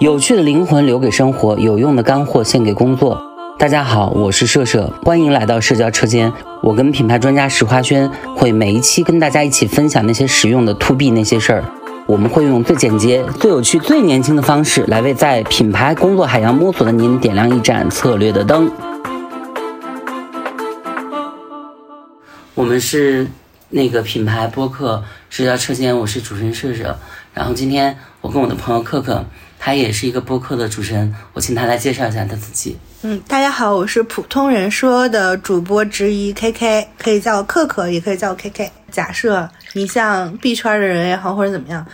[0.00, 3.22] 有趣的灵魂留给生活，有用的干货献给工作。
[3.58, 6.32] 大家好，我是社社，欢迎来到社交车间。
[6.62, 11.64] 我跟品牌专家石花轩会每一期跟大家一起分享那些实用的 to B 那些事儿。
[12.06, 18.72] 我们会用最简洁、最有趣、最年轻的方式来为在品牌工作海洋摸索的您点亮一盏策略的灯。
[22.54, 23.26] 我们是
[23.68, 26.96] 那个品牌播客社交车间，我是主持人社社。
[27.34, 29.22] 然后今天我跟我的朋友克克。
[29.62, 32.78] 他也是一个播客的主持人，我请他来介绍一下他自己。
[33.02, 38.72] 嗯，大家好，我是普通人说的主播之一 K K，可以叫我可可，也可以叫我 K K。
[38.90, 41.86] 假设你像币圈的人也好，或者怎么样，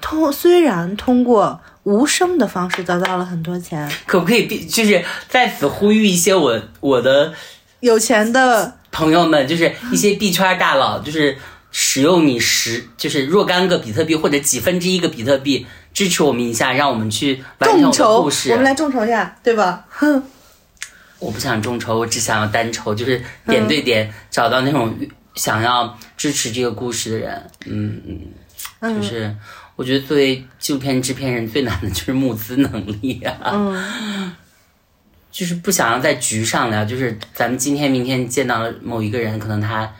[0.00, 7.32] 通虽然通过无声的方式得到了很多钱，可不可以币就是在此呼吁一些我我的
[7.78, 11.38] 有钱的朋友们，就是一些币圈大佬，就是
[11.70, 15.64] 使用你十就是若干个比特币或者几分之一个比特币。
[15.92, 18.50] 支持我们一下，让我们去完成故事。
[18.50, 19.84] 我们来众筹一下，对吧？
[19.88, 20.22] 哼，
[21.18, 24.96] 我不想众筹，我只想要单筹，就是点对点找到那种
[25.34, 27.50] 想要支持这个故事的人。
[27.66, 28.00] 嗯
[28.80, 29.34] 嗯，就是
[29.76, 33.52] 我觉得作为纪录片制片人最难的就是募资能力啊。
[33.52, 34.32] 嗯，
[35.30, 39.92] 就是不想要在局上聊，就是咱们今天明天见到了某一个人，可能他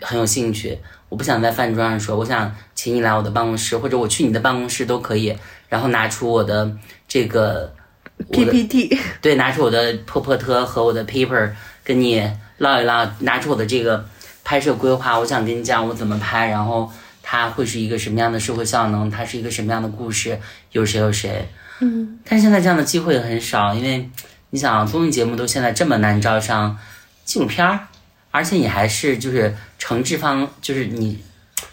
[0.00, 0.78] 很有兴趣。
[1.08, 5.36] 我不想在饭桌上说，我想请你来我的办公室，或者我去你的办公室都可以。
[5.68, 6.70] 然后拿出我的
[7.06, 7.70] 这个
[8.30, 11.50] PPT， 对，拿出我的破破特和我的 paper，
[11.84, 13.06] 跟你唠一唠。
[13.20, 14.02] 拿出我的这个
[14.42, 16.90] 拍摄规划，我想跟你讲我怎么拍，然后
[17.22, 20.38] 它会是一个什么样的社会效能，它是一个什么样的故事，
[20.72, 21.46] 有谁有谁。
[21.80, 22.18] 嗯。
[22.24, 24.08] 但现在这样的机会很少，因为
[24.50, 26.78] 你想综艺节目都现在这么难招商，
[27.24, 27.80] 纪录片儿。
[28.30, 31.18] 而且你还是就是承制方，就是你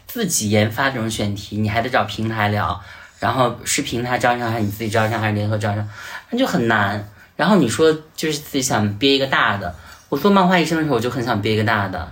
[0.08, 2.82] 自己研发这种选题，你还得找平台聊，
[3.20, 5.90] 然后是平台招商还是你自己招商还是联合招商，
[6.30, 7.06] 那就很难。
[7.36, 9.76] 然后你说就是自己想憋一个大的，
[10.08, 12.10] 我做漫画医生的时候我就很想憋一个大的，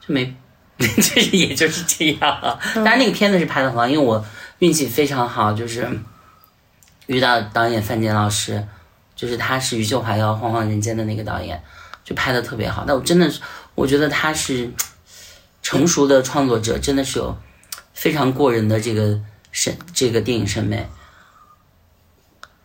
[0.00, 0.32] 就没，
[0.78, 2.58] 就是也就是这样。
[2.76, 4.24] 但是那个片子是拍的很好，因为我
[4.60, 5.88] 运气非常好，就是
[7.06, 8.64] 遇到导演范杰老师，
[9.16, 11.60] 就是他是余秀华要晃晃人间的那个导演，
[12.04, 12.84] 就拍的特别好。
[12.86, 13.40] 但我真的是。
[13.80, 14.70] 我觉得他是
[15.62, 17.34] 成熟的创作者，真的是有
[17.94, 19.18] 非常过人的这个
[19.52, 20.86] 审这个电影审美。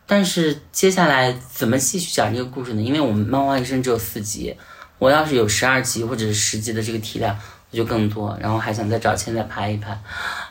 [0.06, 2.82] 但是接下来怎么继续讲这个故事呢？
[2.82, 4.58] 因为我们漫画一生只有四集，
[5.00, 7.40] 我要是有十二集或者是十集的这个体量，
[7.72, 9.98] 我就更多，然后还想再找钱再拍一拍。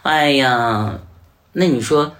[0.02, 0.98] 哎呀，
[1.52, 2.16] 那你说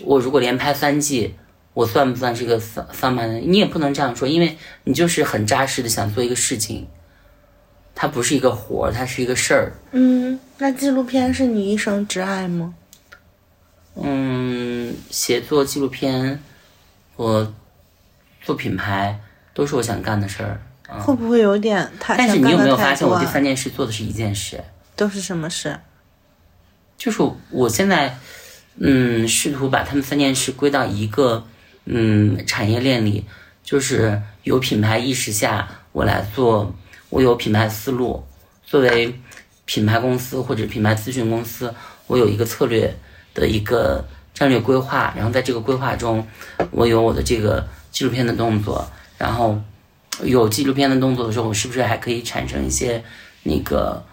[0.00, 1.36] 我如果连拍三季？
[1.76, 3.34] 我算不算是个丧丧满的？
[3.34, 6.88] 你也不能这样说，因为你就是很扎实的想做一个事情，
[7.94, 9.74] 它不是一个活儿，它是一个事儿。
[9.92, 12.74] 嗯，那纪录片是你一生挚爱吗？
[13.96, 16.42] 嗯，写作纪录片，
[17.16, 17.54] 我
[18.40, 19.20] 做品牌
[19.52, 20.58] 都是我想干的事儿。
[21.00, 22.16] 会不会有点太？
[22.16, 24.64] 但是你有没有发现，我这三件事做的是一件事？
[24.96, 25.78] 都是什么事？
[26.96, 28.16] 就是我现在，
[28.78, 31.46] 嗯，试图把他们三件事归到一个。
[31.88, 33.24] 嗯，产业链里
[33.62, 36.74] 就是有品牌意识下，我来做，
[37.10, 38.26] 我有品牌思路。
[38.64, 39.20] 作为
[39.64, 41.72] 品牌公司或者品牌咨询公司，
[42.08, 42.92] 我有一个策略
[43.32, 44.04] 的一个
[44.34, 45.14] 战略规划。
[45.16, 46.26] 然后在这个规划中，
[46.72, 48.84] 我有我的这个纪录片的动作。
[49.16, 49.56] 然后
[50.24, 53.04] 有纪录片的动作的时候，我是不是还可以产生一些
[53.44, 54.04] 那个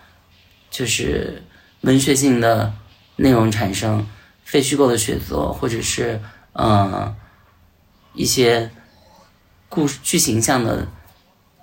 [0.70, 1.42] 就是
[1.82, 2.72] 文学性的
[3.16, 4.06] 内容产生，
[4.44, 6.22] 非虚构的写作，或者是
[6.54, 7.16] 嗯。
[8.14, 8.70] 一些
[9.70, 10.88] 故事、剧形象的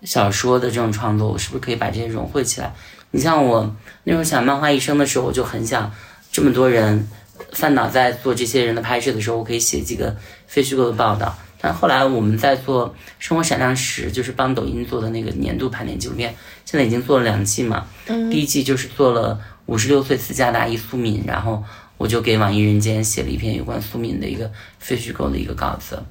[0.03, 2.75] 小说的这种创作，我是不是可以把这些融汇起来？
[3.13, 3.75] 你像我
[4.05, 5.93] 那时候想漫画一生的时候，我就很想
[6.31, 7.09] 这么多人，
[7.53, 10.17] 范导在做这些人的拍摄的时候，我可以写几个
[10.47, 11.37] 非虚构的报道。
[11.61, 16.35] 但后来我们在做《生活闪亮时》，就是帮抖音做的那个年度盘点纪录片，
[16.65, 17.87] 现在已经做了两季嘛。
[18.07, 18.31] 嗯。
[18.31, 21.63] 第一季就是做了五十六岁斯嘉大姨苏敏，然后
[21.99, 26.03] 我就给网易人间写了一篇有关苏敏的一个非虚构的一个稿子。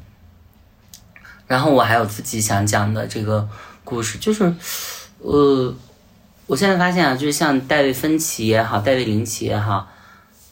[1.50, 3.50] 然后我还有自己想讲的这个
[3.84, 4.54] 故事，就是，
[5.18, 5.74] 呃，
[6.46, 9.90] 我现在发现啊，就是像戴维芬奇也好，戴维林奇也好，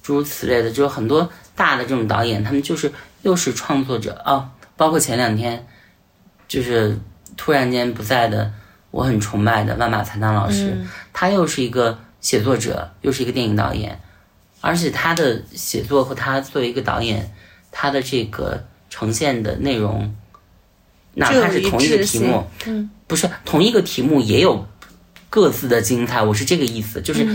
[0.01, 2.91] 诸如此类的，就是很多大的这种导演，他们就是
[3.21, 4.49] 又是创作者啊。
[4.75, 5.67] 包括前两天，
[6.47, 6.97] 就是
[7.35, 8.51] 突然间不在的，
[8.89, 10.83] 我很崇拜的万马才旦老师，
[11.13, 14.01] 他又是一个写作者，又是一个电影导演，
[14.61, 17.31] 而且他的写作和他作为一个导演，
[17.71, 20.15] 他的这个呈现的内容。
[21.17, 24.67] 哪怕是同一个题目，嗯，不是同一个题目也有
[25.29, 26.21] 各自的精彩。
[26.21, 27.27] 我是这个意思，就是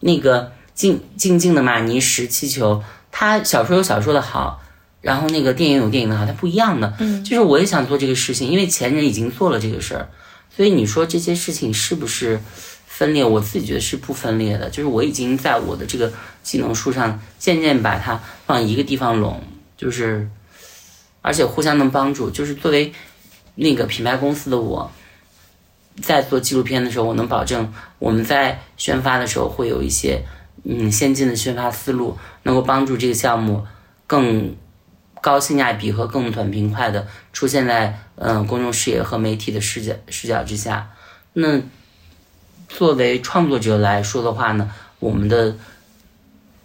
[0.00, 4.62] 那个静静静的玛尼石气球，它小说有小说的好，
[5.00, 6.94] 然后那个电影有电影的好，它不一样的。
[6.98, 10.08] 嗯，就是我也想做这个事情，因为前人已经做了这个事儿，
[10.54, 12.38] 所以你说这些事情是不是
[12.86, 13.24] 分裂？
[13.24, 16.12] 我自己觉得是不分裂的，就是我已经在我的这个
[16.42, 19.42] 技能树上渐渐把它往一个地方拢，
[19.78, 20.28] 就是
[21.22, 22.28] 而且互相能帮助。
[22.30, 22.92] 就是作为
[23.54, 24.90] 那个品牌公司的我，
[26.02, 30.24] 在做纪录片的时候，我能保证我们在宣发的时候会有一些
[30.64, 33.66] 嗯先进的宣发思路，能够帮助这个项目
[34.06, 34.56] 更。
[35.22, 40.92] 高性价比和更短平快的出现在嗯公众视野和媒体的视角视角之下，
[41.34, 41.60] 那
[42.70, 45.54] 作为创作者来说的话呢，我们的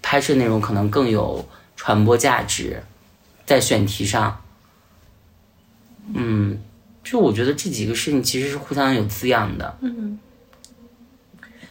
[0.01, 1.45] 拍摄内容可能更有
[1.75, 2.81] 传播价值，
[3.45, 4.41] 在选题上，
[6.13, 6.57] 嗯，
[7.05, 9.77] 就我觉得这几个事情其实是互相有滋养的。
[9.79, 10.19] 嗯，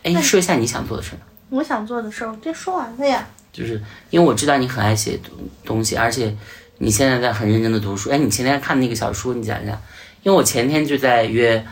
[0.02, 1.20] 哎，你说一下你想做的事儿。
[1.50, 3.26] 我想做的事儿，我这说完了呀。
[3.52, 3.78] 就是
[4.08, 5.32] 因为我知道你很爱写东
[5.62, 6.34] 东西，而且。
[6.78, 9.81] 你现在在很认真的读书，哎，你前天看那个小说，你讲一下。
[10.25, 11.64] 因为我前天就在约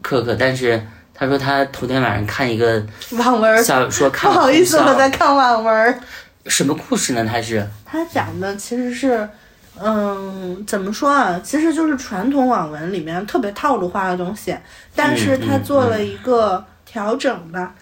[0.00, 0.82] 可可，但是
[1.12, 6.00] 他说他头天晚上看一个网文小说， 不好意思，我在看网文。
[6.46, 7.22] 什么故事呢？
[7.22, 9.28] 他是他讲的其实是，
[9.82, 11.40] 嗯，怎么说啊？
[11.42, 14.56] 其实就是传统网文里面特别套路化的东西，
[14.94, 17.74] 但是他做了一个调整吧，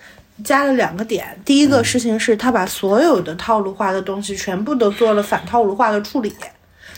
[0.45, 1.41] 加了两个点。
[1.45, 6.33] 第一个事情是他把所有的套路化的东西全部都做了反套路化的处理。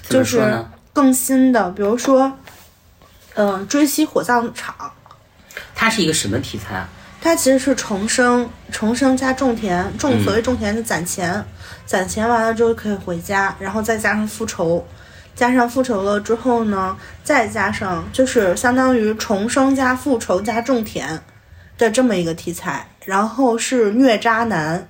[0.08, 2.32] 就是更新的，比如说，
[3.34, 4.74] 嗯，追妻火葬场，
[5.74, 6.88] 它是一个什么题材啊？
[7.22, 11.44] 它其实是重生，重生加种田，种所谓种田是攒钱，
[11.90, 14.86] 攒钱完了之后可以回家，然后再加上复仇，
[15.34, 21.20] 加上复仇了之后呢，再加上就是相当于重生加复仇加种田
[21.76, 24.86] 的这么一个题材，然后是虐渣男。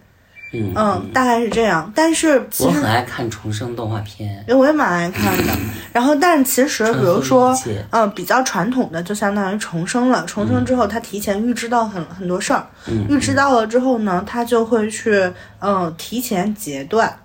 [0.52, 5.52] 嗯大概是这样，但是其实我很爱看重生动画片，我也蛮爱看的。
[5.92, 7.56] 然后，但是其实，比如说，
[7.90, 10.24] 嗯，比较传统的，就相当于重生了。
[10.26, 12.66] 重生之后，他提前预知到很很多事儿，
[13.08, 17.16] 预知到了之后呢，他就会去，嗯，提前截断，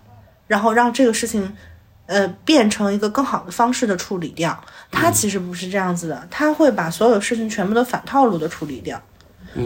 [0.46, 1.56] 然后让这个事情，
[2.06, 4.56] 呃，变成一个更好的方式的处理掉。
[4.92, 9.02] 他其实不是这样子的，他会把所有事情全部都反套路的处理掉。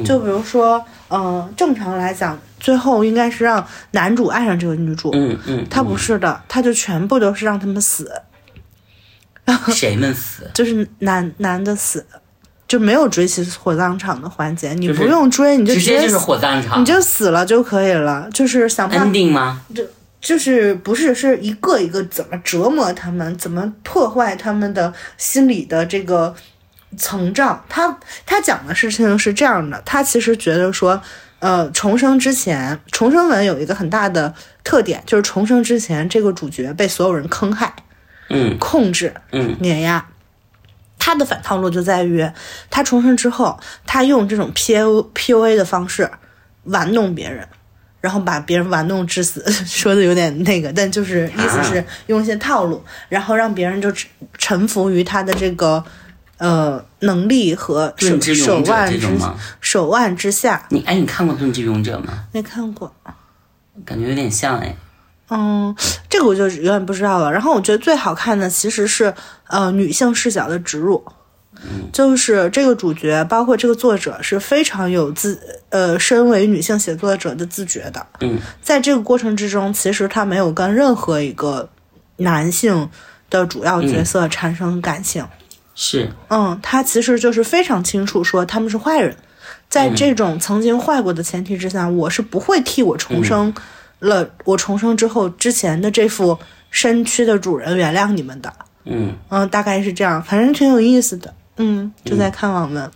[0.06, 5.09] 就比如说，嗯，正常来讲，最后应该是让男主爱上这个女主。
[5.13, 8.12] 嗯嗯，他不是的，他就全部都是让他们死。
[9.69, 10.50] 谁们死？
[10.53, 12.06] 就是男男的死，
[12.68, 18.30] 就没有追起火葬场的环节，你不用追，你就直接就是火葬场，你就死了就可以了。
[18.31, 19.62] 就是想 ending 吗？
[19.74, 19.83] 就
[20.21, 26.36] 就是不是是一个一个怎么折磨他们，怎么破坏他们的心理的这个。
[26.97, 31.00] 层障，他他讲的事情是这样的，他其实觉得说，
[31.38, 34.33] 呃，重生之前，重生文有一个很大的
[34.63, 37.74] 特点，就是重生之前这个主角被所有人坑害，
[38.30, 40.06] 嗯，控制，嗯，碾压。
[40.97, 42.27] 他的反套路就在于，
[42.69, 46.09] 他重生之后，他用这种 P U P U A 的方式
[46.63, 47.47] 玩弄别人，
[48.01, 53.94] 然后把别人玩弄致死， 说的有点那个，但就是意思是用一些套路，然后让别人就
[54.38, 55.83] 臣服于他的这个。
[56.39, 59.07] 呃，能力和手手腕之
[59.62, 62.25] 手腕之下，你哎，你看过《盾之勇者》吗？
[62.33, 62.91] 没看过，
[63.86, 64.75] 感觉有点像哎。
[65.30, 65.75] 嗯，
[66.09, 67.31] 这个我就有点不知道了。
[67.31, 69.13] 然后我觉得最好看的其实是
[69.48, 71.05] 呃女性视角的植入，
[71.93, 78.08] 就是这个主角包括这个作者是非常有自呃身为女性写作者的自觉的。
[78.22, 81.69] 嗯，在这个过程之中，其实他没有跟任何一个
[82.17, 82.89] 男性
[83.29, 85.24] 的主要角色产生感情。
[85.81, 89.15] 是，嗯，他其实就是非常清楚说他们是坏人，
[89.69, 93.53] 在这种曾经坏过的前提之下，我是不会替我重生
[94.00, 96.38] 了，我重生之后之前的这副
[96.69, 99.15] 身躯的主人原谅你们的，嗯。
[99.29, 102.91] 嗯，大概是这样，反正挺有意思的，嗯，就在看网文，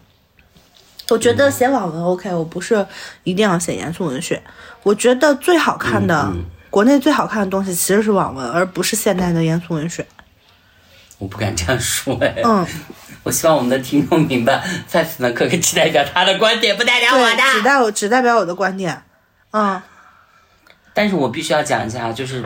[1.09, 2.85] 我觉得写网文 OK，我不是
[3.23, 4.43] 一定要写严肃文学，
[4.83, 6.29] 我觉得最好看的
[6.69, 10.05] 国内最好看的东西其实是网文，而不是现代的严肃文学。
[11.23, 12.67] 我不敢这样说哎，嗯，
[13.23, 19.01] 我希望我们的听众明白，在此呢，可可只代表他的观点，不代表我的，只代我只代表我的观点，
[19.51, 19.81] 嗯。
[20.93, 22.43] 但是我必须要讲一下，就是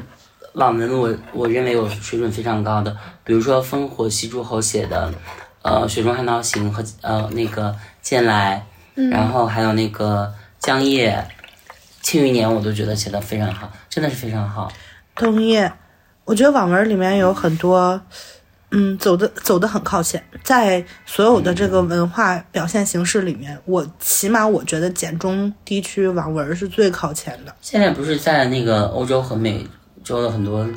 [0.53, 5.11] 网文，我我认为有水准非常高的，比如说烽火戏诸侯写的，
[5.63, 11.27] 呃，《雪中悍刀行》和呃那个剑来，然后还有那个江夜、
[12.01, 14.71] 庆余年，我都觉得写的非常好，真的是非常好。
[15.15, 15.59] 同意，
[16.25, 17.99] 我觉得网文里面有很多。
[18.71, 27.55] 嗯，走的走的很靠前，在所有的这个文化表现形式里面，我起码我觉得简中地区网文是最靠前的。
[27.61, 29.65] 现在不是在那个欧洲和美
[30.03, 30.67] 洲的很多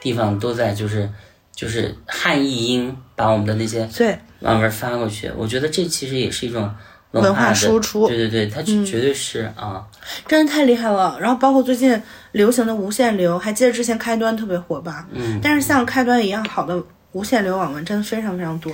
[0.00, 1.08] 地方都在就是
[1.54, 6.70] 就是汉译英把我们的那些对，网文发过去，我觉得这其实也是一种
[7.12, 9.82] 文文化输出嗯对对对，它绝绝对是啊，
[10.26, 11.18] 真的太厉害了。
[11.18, 12.00] 然后包括最近
[12.32, 15.06] 流行的无限流，还记得之前开端特别火吧？
[15.12, 15.40] 嗯。
[15.42, 16.80] 但是像开端一样好的
[17.12, 18.72] 无限流网文真的非常非常多。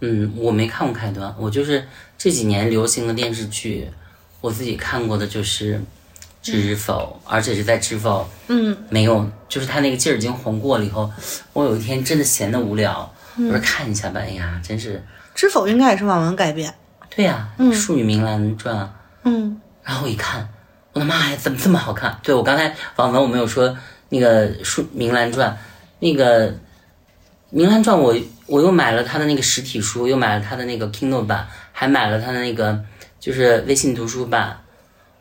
[0.00, 1.86] 嗯，我没看过开端，我就是
[2.18, 3.88] 这几年流行的电视剧，
[4.40, 5.76] 我自己看过的就是
[6.42, 11.10] 《知否》，而且是在《知否》，嗯，没有，就是他那个劲儿已经红过了以后，
[11.54, 15.02] 我有一天真的闲得无聊，嗯我说看一下吧，哎呀，真是，
[15.34, 16.72] 知否应该也是网文改编。
[17.08, 18.76] 对呀、嗯，《淑女明兰传》，
[19.24, 20.46] 嗯，然后我一看，
[20.92, 22.18] 我的妈呀，怎么这么好看？
[22.22, 23.74] 对我刚才网文我没有说
[24.10, 25.50] 那个《书明兰传》，
[26.00, 26.50] 那个
[27.50, 28.14] 《明兰传》我
[28.46, 32.84] 我又买了他的那个实体书，又买了他的那个 Kindle 版，还买了他的那个
[33.20, 34.58] 就是微信读书版。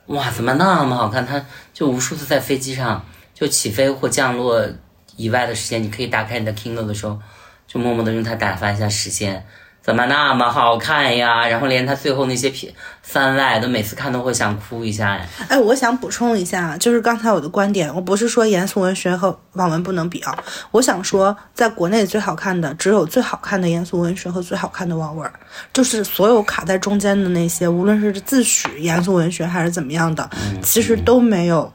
[0.08, 1.26] 哇，怎么那么好看？
[1.26, 4.68] 他就无数次在飞机上就起飞或降落
[5.16, 7.20] 以外的时间，你可以打开你的 Kindle 的时候，
[7.68, 9.46] 就默默的用它打发一下时间。
[9.86, 11.48] 怎么那么好看呀？
[11.48, 12.74] 然后连他最后那些片
[13.04, 15.24] 番外都每次看都会想哭一下呀。
[15.48, 20.36] 哎，我想补充一下，就是刚才我的观点，我不是说严肃文学和网文不能比啊，
[20.72, 25.32] 我想说，在国内最好看的只有最好看的严肃文学和最好看的网文，
[25.72, 30.28] 就是所有卡在中间的那些，无论是自诩严肃文学还是怎么样的，
[30.64, 31.72] 其实都没有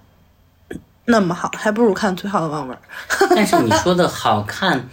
[1.04, 2.76] 那么好，还不如看最好的网文。
[3.36, 4.88] 但是你说的好看，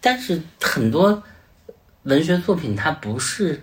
[0.00, 1.22] 但是很多
[2.04, 3.62] 文学作品它不是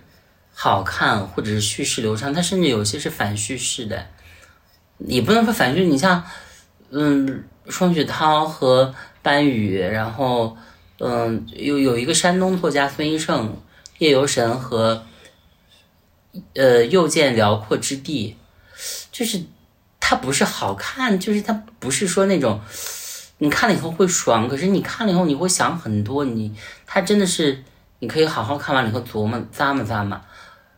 [0.54, 4.06] 好看或者是叙事流畅，它甚至有些是反叙事的，
[4.98, 5.84] 也不能说反叙。
[5.84, 6.24] 你像，
[6.90, 10.56] 嗯，双雪涛和班宇，然后，
[10.98, 13.56] 嗯，有有一个山东作家孙一胜，
[13.98, 15.04] 夜游神和，
[16.54, 18.36] 呃，又见辽阔之地，
[19.12, 19.42] 就是
[20.00, 22.60] 它不是好看，就是它不是说那种。
[23.40, 26.52] 你看了以后会爽，可是你看了以后你会想很多，你
[26.84, 27.62] 它真的是
[28.00, 30.20] 你可以好好看完了以后琢磨咂摸咂摸。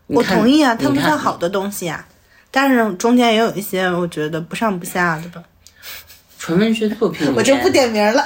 [0.07, 2.05] 我同意啊，它不算好的东西啊，
[2.51, 5.43] 但是中间也有一些我觉得不上不下的吧。
[6.39, 8.25] 纯文学作品， 我就不点名了。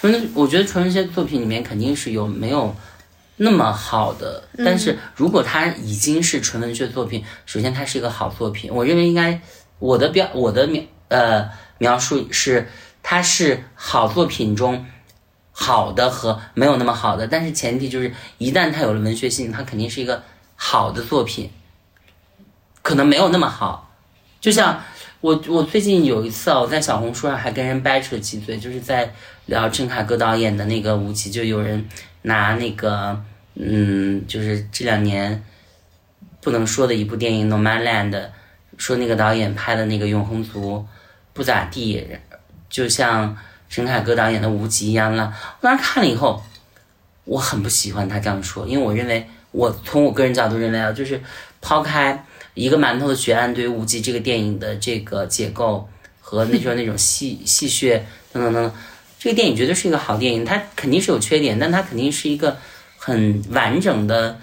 [0.00, 2.74] 纯，我觉得纯文学作品里面肯定是有没有
[3.36, 9.40] 那么好的，但是如果它已经是纯文学作品，首先它是一个好作品，我认为应该
[9.80, 12.68] 我的标我的描呃描述是
[13.02, 14.86] 它是好作品中
[15.60, 20.22] 好的和没有那么好的，但是前提就是一旦它有了文学性，它肯定是一个
[20.54, 21.50] 好的作品，
[22.82, 23.90] 可能没有那么好，
[24.40, 24.80] 就像。
[25.20, 29.12] 我我最近有一次啊，我在小红书上还跟人掰扯几嘴，就是在
[29.46, 31.84] 聊陈凯歌导演的那个《无极》，就有人
[32.22, 33.20] 拿那个
[33.56, 35.44] 嗯，就是这两年
[36.40, 38.12] 不能说的一部电影《No Man Land》，
[38.76, 40.76] 说那个导演拍的那个《永恒族》
[41.32, 42.06] 不咋地，
[42.70, 43.36] 就像
[43.68, 45.34] 陈凯歌导演的《无极》一样了。
[45.60, 46.42] 当时看了以后，
[47.24, 51.20] 我很不喜欢他这样说，因为我认为我从我个人角度认为啊，就是
[51.60, 52.24] 抛开。
[52.54, 55.88] 一个馒头的血案对于《无极》这个电影的这个结构
[56.20, 58.00] 和那时候那种戏戏谑
[58.32, 58.72] 等等等等，
[59.16, 60.44] 这个电影绝对是一个好电影。
[60.44, 62.56] 它肯定是有缺点，但它肯定是一个
[62.96, 64.40] 很完整的，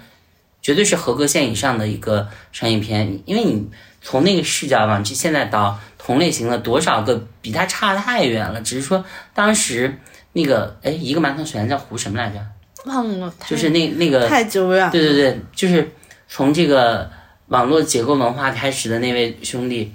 [0.66, 3.22] 绝对是合格线以上的一个商业片。
[3.24, 3.68] 因为你
[4.02, 8.60] 从那个视角往现在倒同类型的多少个比它差太远了。
[8.60, 9.96] 只是说当时
[10.32, 12.44] 那个哎，一个馒头血案叫胡什么来着？
[12.86, 14.90] 忘了，就是那那个太久远。
[14.90, 15.92] 对对对，就是
[16.26, 17.08] 从这个。
[17.48, 19.92] 网络结构文化开始的那位兄弟，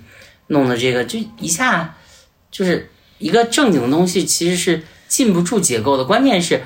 [0.48, 1.94] 弄的这个就一下
[2.50, 6.06] 就是一个正经的东西，其实是禁不住结构的。
[6.06, 6.62] 关键是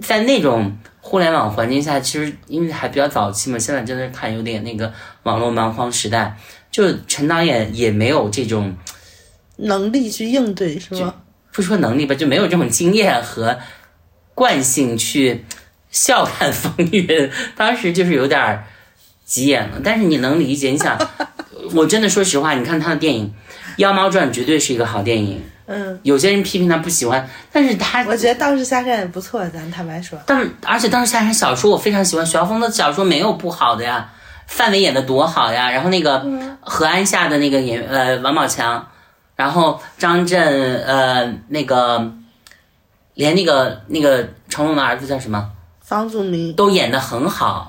[0.00, 4.92] 在那种互联网环境下，其实因为还比较早期嘛，现在真的是看有点那个
[5.24, 6.36] 网络蛮荒时代，
[6.70, 8.74] 就陈导演也没有这种
[9.56, 11.14] 能力去应对，是吗？
[11.52, 13.58] 不说能力吧，就没有这种经验和
[14.34, 15.44] 惯性去
[15.90, 17.30] 笑看风云。
[17.56, 18.64] 当时就是有点儿。
[19.24, 20.70] 急眼了，但是你能理解？
[20.72, 20.98] 你想，
[21.72, 23.28] 我真的说实话，你看他的电影
[23.78, 25.40] 《妖猫传》绝对是一个好电影。
[25.66, 30.18] 嗯，有些人批评他不喜欢，但是他我觉得《当时下山》也不错，咱坦白说。
[30.26, 34.10] 但是，而且《当时下山》小说我非常喜欢，徐浩峰的小说没有不好的呀，
[34.46, 35.70] 范伟演的多好呀。
[35.70, 36.26] 然后那个
[36.60, 38.86] 何安下的那个演呃王宝强，
[39.36, 42.12] 然后张震呃那个
[43.14, 45.50] 连那个那个成龙的儿子叫什么
[45.80, 47.68] 房祖名都演的很好。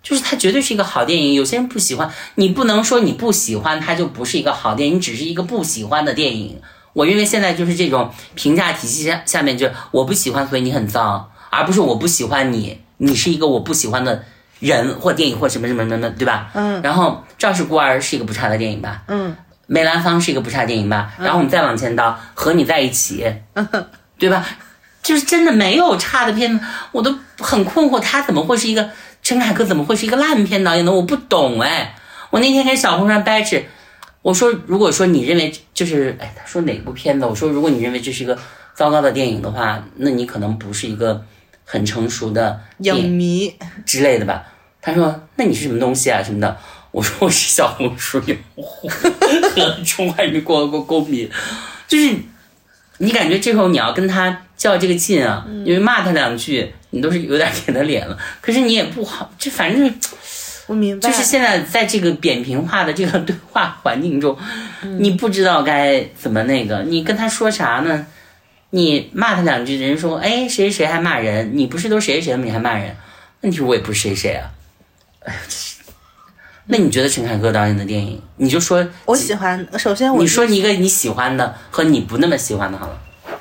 [0.00, 6.60] 就是它绝对是一个好电影，有些人不喜欢，你不能说你不喜欢它就不是一个好电影，你只是一个不喜欢的电影。
[6.92, 14.24] 我认为现在就是这种评价体系下下面，就是我不喜欢，所以你很脏，而不是我不喜欢你，你是一个我不喜欢的
[14.60, 16.50] 人或电影或什么什么什么，对吧？
[16.54, 16.80] 嗯。
[16.82, 19.02] 然后《赵氏孤儿》是一个不差的电影吧？
[19.08, 19.36] 嗯。
[19.66, 21.12] 梅兰芳是一个不差电影吧？
[21.18, 23.30] 然后我们再往前倒，和你在一起，
[24.18, 24.44] 对吧？
[25.02, 28.90] 就是真的没有差的片子，我都很困惑，他怎么会是一个
[29.22, 30.90] 陈凯歌怎么会是一个烂片导演呢？
[30.90, 31.94] 我不懂哎。
[32.30, 33.56] 我那天跟小红书上掰扯，
[34.22, 37.26] 我说如果说你认为就是哎，他说哪部片子？
[37.26, 38.38] 我说如果你认为这是一个
[38.74, 41.24] 糟糕的电影的话，那你可能不是一个
[41.64, 43.54] 很成熟的影迷
[43.86, 44.44] 之类的吧。
[44.80, 46.56] 他说那你是什么东西啊什么的？
[46.90, 51.28] 我说我是小红书用户和中华人民共和国公民，
[51.86, 52.16] 就是
[52.96, 58.16] 你感觉这时候你要跟他较这个劲啊，因为骂他两句，你都是有点给他脸了。
[58.40, 59.94] 可是你也不好，这反正
[60.68, 64.38] 我明白，就是现在在这个扁平化的这个对话环境中，
[65.00, 68.06] 你不知道该怎么那个，你跟他说啥呢？
[68.70, 72.44] 你骂他两句，人说哎谁谁谁还骂人，你不是都谁谁谁吗？
[72.44, 72.94] 你还骂人？
[73.40, 74.50] 问题我也不是谁谁啊，
[75.24, 75.40] 哎呀。
[76.70, 79.66] 那你觉得陈凯歌导演的电影，你就说我喜欢。
[79.78, 82.98] 首先我你说你一个你喜欢的和你不那么喜欢的好了。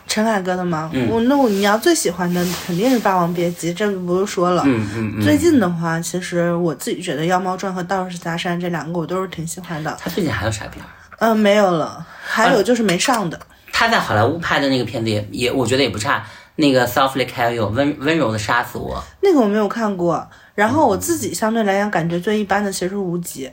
[0.08, 0.90] 陈凯歌的吗？
[1.10, 4.64] 我那我你要最喜欢的肯定是《霸王别姬》，这个不用说了。
[4.66, 5.24] 嗯嗯嗯。
[5.24, 9.96] 最近的话，其实我自己觉得《妖猫传》和《道士下山》这两个我都是挺喜欢的。
[10.00, 10.84] 他最近还有啥片？
[11.20, 12.06] 嗯，没有了。
[12.24, 13.40] 还有就是没上的。
[13.72, 16.26] 他在好莱坞拍的那个片子也也，我觉得也不差。
[16.56, 19.04] 那个《Softly Kill You》温温柔的杀死我。
[19.22, 20.28] 那个我没有看过。
[20.56, 23.46] 然后我自己相对来讲感觉最一般的其实是《无极》。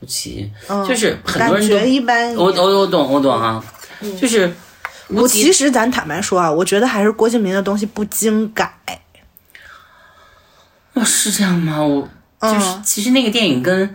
[0.00, 0.50] 无极，
[0.88, 2.34] 就是很多人觉一般。
[2.34, 3.62] 我我我懂我懂啊，
[4.18, 4.50] 就是
[5.12, 8.74] 我其实咱坦白说啊，我觉得还是郭敬明的东西不经改。
[10.94, 11.82] 哦，是这样吗？
[11.82, 12.08] 我
[12.40, 13.94] 就是其实那个电影跟。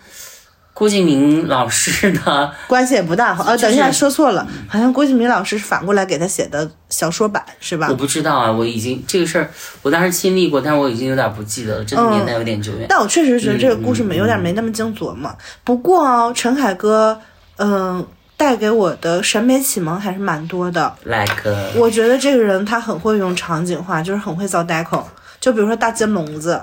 [0.76, 7.88] 郭敬明老师的 关系也不大，呃，等一下说错了，好像郭敬明老师是反过来给他写的小说版，是吧？
[7.90, 9.50] 我不知道啊，我已经这个事儿
[9.82, 12.88] 我当时亲历过，但是我已经有点不记得了，真的年代有点久远。
[12.90, 15.34] 但我确实觉得这个故事没有点没那么精琢磨。
[15.64, 17.22] 不过啊，陈凯歌，
[17.56, 18.06] 嗯，
[18.38, 20.96] 带给我的审美启蒙还是蛮多的。
[21.04, 25.04] Like，我觉得这个人他很会用场景化，就是很会造 deco，
[25.40, 26.62] 就比如说大金笼子，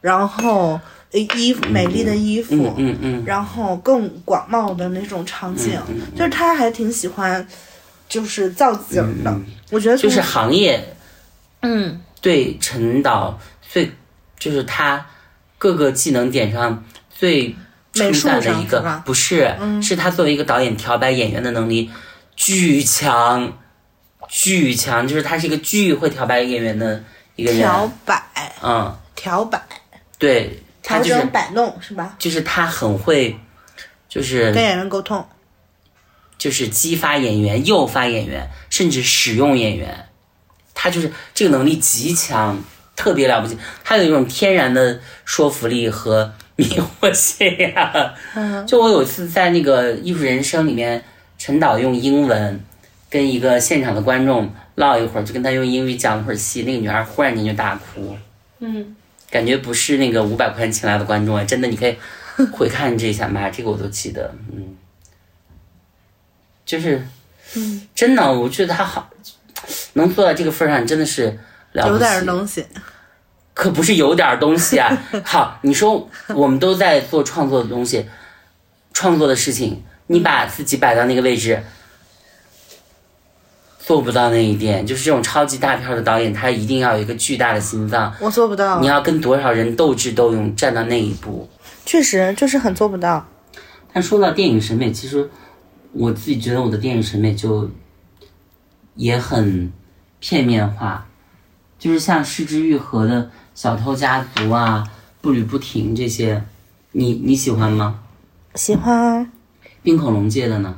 [0.00, 0.80] 然后。
[1.10, 5.80] 衣服美丽的衣服，嗯嗯嗯，然后更广袤的那种场景，
[6.14, 7.48] 就是他还挺喜欢，
[8.06, 9.34] 就是造景的。
[9.70, 10.94] 我觉得就是行业，
[11.62, 13.90] 嗯，对陈导最
[14.38, 15.06] 就是他
[15.56, 17.56] 各个技能点上最
[17.98, 21.90] 称赞的一个，不是，是他作为一个导演调白演员的能力
[22.36, 23.58] 巨强，
[24.28, 27.02] 巨强，就是他是一个巨会调白演员的
[27.36, 27.60] 一个人。
[27.60, 28.22] 调摆，
[28.62, 29.62] 嗯，调摆，
[30.18, 30.62] 对。
[30.80, 32.14] 调整摆弄是吧？
[32.18, 33.38] 就是他很会，
[34.08, 35.22] 就是跟演员沟通，
[36.38, 40.08] 就是激发演员、诱发演员，甚至使用演员。
[40.72, 42.58] 他就是这个能力极强，
[42.96, 43.58] 特别了不起。
[43.84, 46.66] 他有一种天然的说服力和迷
[47.00, 48.14] 惑性呀。
[48.66, 51.02] 就我有一次在那个《艺术人生》里面，
[51.38, 52.60] 陈导用英文
[53.08, 58.14] 跟一个现场的观众唠一会儿，就跟他用英语讲了会儿戏，那个女孩忽然间就大哭。
[58.58, 58.94] 嗯。
[59.30, 61.94] 感觉不是那个五百块钱请来的观众啊，真的，你可以
[62.50, 64.74] 回看这一下妈，这个我都记得，嗯，
[66.64, 67.06] 就是，
[67.54, 69.10] 嗯，真的，我觉得他好，
[69.92, 71.38] 能做到这个份上，真的是
[71.72, 72.04] 了不起。
[72.04, 72.64] 有点东西，
[73.58, 74.96] 可不是有点东西啊！
[75.26, 78.06] 好，你说我们都在做创作的东西，
[78.92, 81.60] 创作的事情，你把自己摆到那个位置。
[83.80, 88.14] 做不到那一点，就是这种超级大片的导演，他一定要有一个巨大的心脏。
[88.20, 88.78] 我做不到。
[88.80, 91.50] 你要跟多少人斗智斗勇，站到那一步。
[91.84, 93.26] 确实，就是很做不到。
[93.92, 95.28] 但说到电影审美，其实
[95.92, 97.68] 我自己觉得我的电影审美就
[98.94, 99.72] 也很
[100.20, 101.08] 片面化，
[101.78, 103.22] 就是像失之愈合的
[103.58, 104.84] 《小偷家族》啊，
[105.20, 106.44] 《步履不停》这些，
[106.92, 107.98] 你你喜欢吗？
[108.54, 108.96] 喜欢。
[108.96, 109.26] 啊
[109.82, 110.76] 冰恐龙界的呢？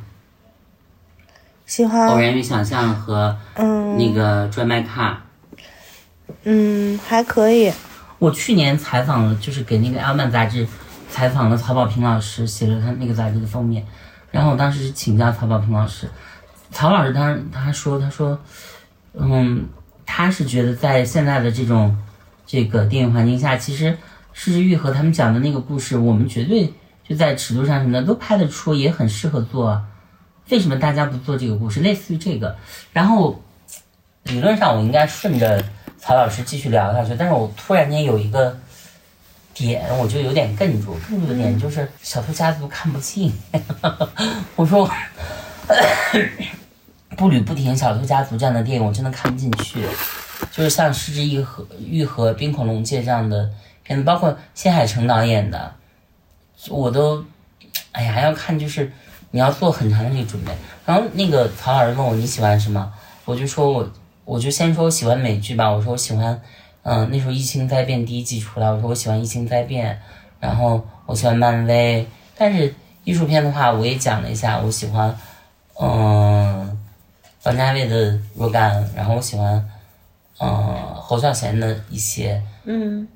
[1.67, 5.23] 喜欢偶然与想象和嗯那个专卖卡，
[6.45, 7.71] 嗯还可以。
[8.19, 10.67] 我去年采访了，就是给那个《阿曼》杂志
[11.11, 13.87] 采访了曹保平老师，写了他那个杂志的封面。
[14.31, 16.09] 然后我当时是请教曹保平老师，
[16.71, 18.39] 曹老师当时他说他说，
[19.13, 19.69] 嗯，
[20.07, 21.95] 他是觉得在现在的这种
[22.51, 23.97] 这个电影环境下，其实
[24.33, 26.73] 失之愈合他们讲的那个故事，我们绝对
[27.09, 29.81] 就在尺度上什么的都拍得出，也很适合做。
[30.49, 31.79] 为什么大家不做这个故事？
[31.79, 32.57] 类似于这个，
[32.93, 33.41] 然后
[34.25, 35.65] 理论上我应该顺着
[35.97, 38.59] 曹老师继续聊下去，但是我突然间有一个
[39.55, 43.33] 点，我就有点哽住，哽住的点就是 《小偷家族》看不进。
[44.57, 44.91] 我说
[47.17, 49.87] 步履不停，《小偷家族》这样的电影我真的看不进去，
[50.51, 53.51] 就是像《失之愈合》《愈合》《冰恐龙界》这样的
[53.83, 55.73] 片子，包括新海诚导演的，
[56.69, 57.25] 我都
[57.93, 58.91] 哎呀要看就是。
[59.33, 60.51] 你要做很长的那个准备，
[60.85, 62.93] 然后那个曹老师问我你喜欢什么，
[63.25, 63.89] 我就说我
[64.25, 65.71] 我就先说我喜欢美剧吧。
[65.71, 66.43] 我说我喜欢，
[66.83, 69.95] 嗯、那时候《异星灾变》第一季出来，我说我喜欢《异星灾变》，
[70.41, 72.05] 然后我喜欢漫威。
[72.37, 72.75] 但是
[73.05, 75.17] 艺术片的话，我也讲了一下，我喜欢，
[75.81, 76.77] 嗯，
[77.45, 79.70] 王家卫的若干，然后我喜欢，
[80.41, 82.43] 嗯，侯孝贤的一些。
[82.65, 83.07] 嗯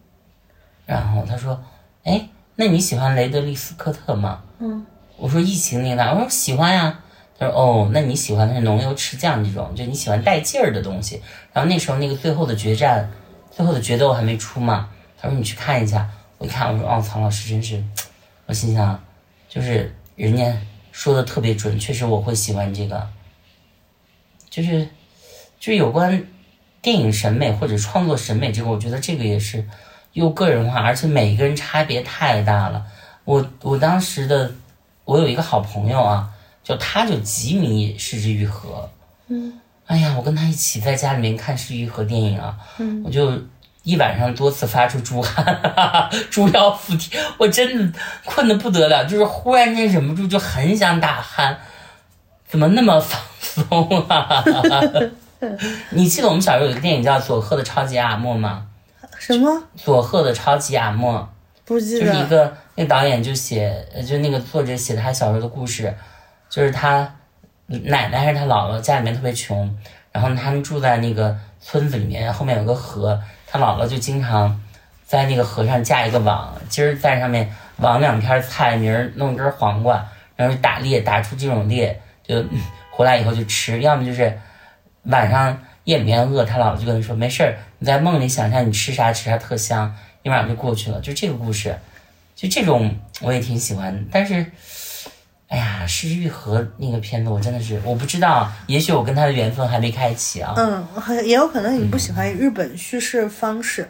[0.86, 1.58] 然后他说
[2.04, 4.84] ：“哎，那你喜欢雷德利·斯科特吗？”嗯，
[5.16, 7.00] 我说：“疫情那个，我说喜欢呀。”
[7.38, 13.10] 他说：“哦，那你喜欢的是浓油赤酱这种，就你喜欢带劲儿的东西。”然后那时候那个最后的决战，
[13.50, 14.90] 最后的决斗还没出嘛。
[15.18, 17.82] 他说：“你去看一下。”我一看，我说：“哦，曹老师真是。”
[18.46, 19.02] 我心想，
[19.48, 20.54] 就是人家
[20.92, 23.08] 说的特别准，确实我会喜欢这个。
[24.50, 24.84] 就是
[25.58, 26.22] 就是有关
[26.84, 29.66] 电影审美或者创作审美这个，我觉得这个也是
[30.12, 32.84] 又个人化，而且每一个人差别太大了。
[33.24, 34.52] 我我当时的
[35.06, 36.28] 我有一个好朋友啊，
[36.62, 38.68] 就他就极迷《失之愈合》。
[39.28, 43.32] 嗯，哎呀，我跟他一起在家里面看《失之愈合》电影啊，嗯，我就
[43.82, 51.56] 一晚上多次发出猪汗，猪腰附体，我真的困得不得了，就是忽然间忍不住就很想打鼾，
[52.46, 54.44] 怎么那么放松啊？
[55.90, 58.66] 你记得我们小时候有一个电影叫《佐贺的超级阿莫》吗？
[59.18, 61.28] 什么佐贺的超级阿莫。
[61.64, 62.26] 不记得就是一？
[62.28, 65.94] 个那个导演就写，呃就那个作者写他小时候的故事，
[66.50, 67.14] 就是他
[67.66, 69.74] 奶奶还是他姥姥家里面特别穷，
[70.12, 74.60] 然后他们住在那个村子里面，后面有个河，他姥姥就经常
[75.06, 84.38] 在那个河上架一个网，今儿在上面网两片菜，明儿弄根黄瓜，然后打猎，打出这种猎，就嗯回来以后就吃，要么就是
[85.04, 91.00] 晚上夜里面饿，他姥姥就跟他说没事儿，你在梦里想象你吃啥吃啥特香，一晚上就过去了。
[91.00, 91.76] 就这个故事，
[92.34, 94.06] 就这种我也挺喜欢。
[94.10, 94.46] 但是，
[95.48, 100.54] 哎呀，《失之愈合》那个片子我真的是我不知道，也许我跟他的缘分还没开启啊。
[100.56, 103.88] 嗯，很也有可能你不喜欢日本叙事方式。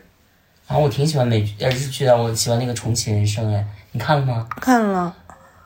[0.66, 4.48] 然后我挺喜欢美剧呃日剧的，我喜欢那个《重启人生》哎，你看了吗？
[4.61, 5.14] 看了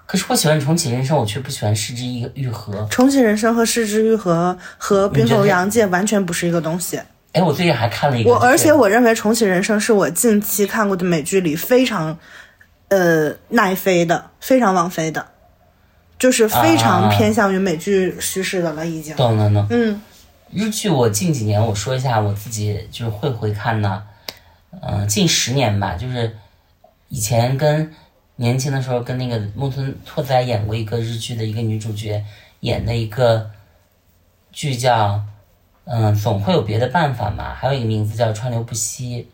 [0.09, 2.73] 可是我喜欢《重启人生》，我却不喜欢《失之愈愈合》。
[2.89, 6.99] 《重启人生》和《失之愈合》和《冰你觉得口洋介》完全不是一个东西。
[7.33, 12.19] 哎，我最近还看了一个，我而且我认为《重启人生》是我近期看过的美剧里非常，
[12.89, 15.27] 呃，奈飞的，非常王飞的，
[16.19, 19.15] 就是非常啊偏向于美剧叙事的了，已经。
[19.15, 19.67] 懂了呢。
[19.69, 20.01] 嗯
[20.51, 24.03] 日剧我近几年我说一下我自己就是会回看呢，
[24.81, 26.35] 嗯、近十年吧，就是
[27.11, 27.93] 以前跟
[28.41, 32.25] 年轻的时候跟那个木村拓哉演过一个日剧的一个女主角
[32.61, 33.51] 演的一个
[34.51, 35.23] 剧叫
[35.91, 39.27] 嗯、总会有别的办法嘛，还有一个名字叫川流不息，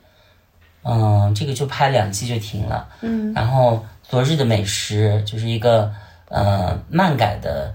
[0.85, 3.33] 嗯、这个就拍两季就停了，嗯。
[3.35, 5.93] 然后昨日的美食就是一个
[6.29, 7.75] 呃漫改的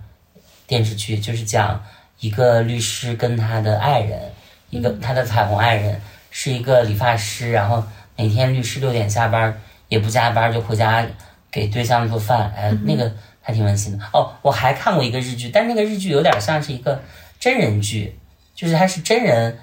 [0.65, 1.83] 电视剧，就是讲
[2.21, 4.31] 一个律师跟他的爱人，
[4.69, 7.83] 一个他的彩虹爱人是一个理发师，然后
[8.15, 11.05] 每天律师六点下班也不加班就回家
[11.51, 14.05] 给对象做饭，哎，那个还挺温馨的。
[14.13, 17.01] 哦，我还看过一个日剧，但那个日剧有点像是一个
[17.39, 18.17] 真人剧，
[18.55, 19.59] 就是它是真人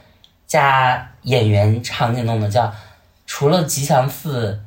[0.46, 2.74] 加演员场景弄的，叫
[3.26, 4.60] 除了吉祥寺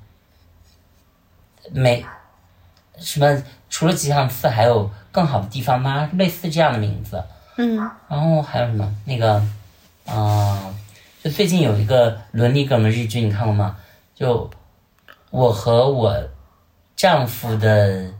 [1.71, 2.03] 没
[2.97, 6.09] 什么，除了吉祥寺还有更好的地方吗？
[6.13, 7.23] 类似这样的名字。
[7.57, 7.75] 嗯
[8.07, 8.95] 然后还有什么？
[9.05, 9.43] 那个，
[10.05, 10.73] 啊、
[11.21, 13.75] 就最近有一个伦理梗的日剧，你看过吗？
[14.15, 14.49] 就
[15.31, 16.15] 我和我
[16.95, 18.11] 丈夫的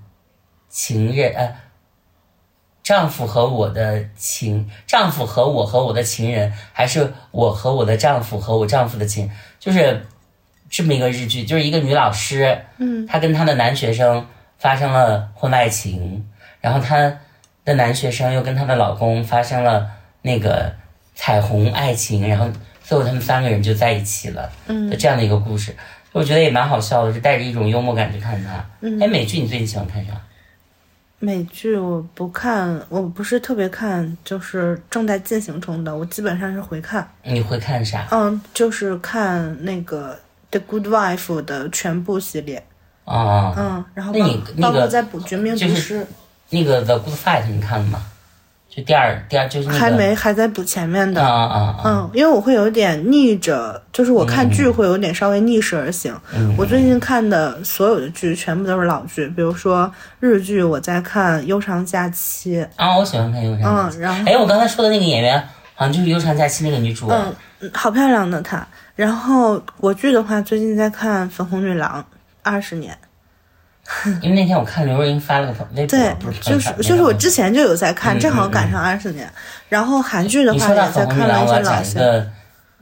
[0.69, 1.55] 情人，呃，
[2.83, 10.05] 丈夫和我的情，丈夫和我和我的情人，还是我和我的丈夫和我丈夫的情，就是
[10.69, 13.07] 这么一个日剧，就是一个女老师，嗯。
[13.07, 16.27] 她跟她的男学生发生了婚外情，
[16.61, 17.19] 然后她
[17.65, 19.89] 的男学生又跟她的老公发生了
[20.21, 20.73] 那个
[21.15, 22.47] 彩虹爱情，然后
[22.83, 24.89] 最后他们三个人就在一起了嗯。
[24.89, 25.75] 的这样的一个故事，
[26.11, 28.65] 我觉得也蛮好笑的，是带着一种幽默感去看它。
[28.81, 30.13] 嗯哎，美剧你最近喜欢看啥？
[31.19, 37.05] 美剧我不看，我不是特别看，就是正在进行中的，我基本上是回看。
[37.23, 38.07] 你会看啥？
[38.11, 40.13] 嗯，就是看那个
[40.49, 42.63] 《The Good Wife》的全部系列。
[43.03, 45.99] 啊、嗯，然后那包你那个包括在补《绝命就是毒师》
[46.51, 48.01] 那个《The Good Fight》你看了吗？
[48.69, 51.19] 就第二第二就是那个还没，还在补前面的。
[51.21, 51.83] 啊啊啊！
[51.85, 56.15] 嗯，因为我会有点逆着，就是我看剧会有点稍微逆势而行。
[56.35, 62.57] 嗯我最近看的所有的剧全部都是老剧，比如说日剧，我在看《悠长假期》。
[62.75, 65.41] 啊，我喜欢看《悠长假期》嗯，然后哎，我刚才说的那个演员
[65.73, 67.07] 好像就是《悠长假期》那个女主。
[67.09, 68.65] 嗯，嗯好漂亮的她。
[68.95, 71.99] 然后国剧的话，最近在看《粉红女郎》
[72.43, 72.95] 二十年。
[74.21, 79.29] 因为那天我看刘若英发了个朋微博对，，不是就是就是我之前就有在看，嗯正好嗯赶上二十年。
[79.67, 81.95] 然后韩剧的话也在看了一些老戏。
[81.95, 82.27] 个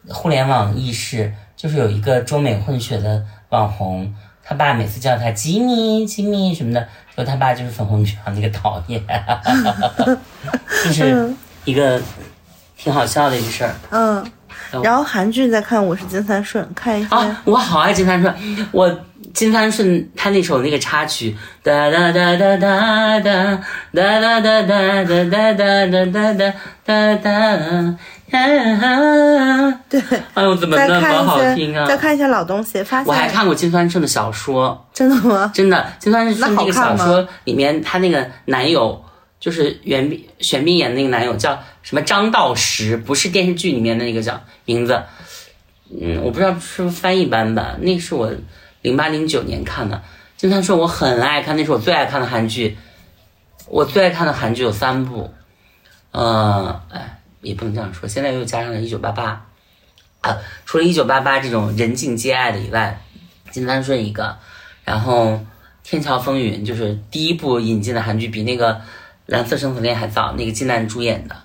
[0.09, 9.01] 互联网意识，就是有一个中美混血的网红，他爸每次叫他吉米吉米什么的，说他爸就是粉红女郎那个导演，
[10.83, 11.29] 就是
[11.65, 12.01] 一个
[12.77, 13.75] 挺好笑的一个事儿。
[13.89, 14.25] 嗯，
[14.83, 17.17] 然后韩剧在看《我是金三顺》，看一下。
[17.17, 18.33] 啊，我好爱金三顺，
[18.71, 18.89] 我
[19.37, 23.61] 金三顺他那首那个插曲，哒哒哒哒哒哒
[23.93, 27.95] 哒哒哒哒哒哒哒哒哒哒哒哒，
[29.87, 30.01] 对，
[30.33, 31.85] 哎呦，怎么再那么好听啊！
[31.85, 35.51] 再看一下老东西，发我还现看过金三顺的小说，真的吗？
[35.53, 39.05] 真的，金三顺那个小说里面，他那个男友
[39.39, 44.99] 就是袁冰玄彬演的那个男友叫什么张道石，不是电视剧里面的那个叫名字。
[46.01, 48.31] 嗯，我不知道是不是翻译版本，那是我
[48.87, 50.01] 零八零九年看的。
[50.37, 52.77] 金三顺我很爱看，那是我最爱看的韩剧。
[53.67, 55.29] 我最爱看的韩剧有三部，
[56.11, 59.45] 呃，哎，也不能这样说，现在又加上了《一九八八》
[60.27, 63.01] 啊，除了《一九八八》这种人尽皆爱的以外，
[63.51, 64.37] 金三顺一个，
[64.85, 65.31] 然后
[65.83, 68.75] 《天桥风云》就是第一部引进的韩剧，比那个
[69.25, 71.35] 《蓝色生死恋》还早，那个金南主演的。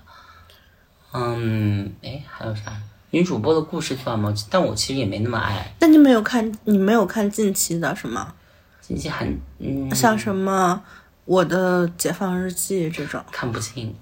[1.13, 2.73] 嗯，哎，还有啥？
[3.13, 4.35] 女主播的故事算吗？
[4.51, 5.75] 但我其实也没那么爱。
[5.81, 8.35] 那你没有看，你没有看近期的是吗？
[8.81, 10.83] 近期很，嗯，像什么
[11.25, 13.95] 《我的解放日记》这种，看不清，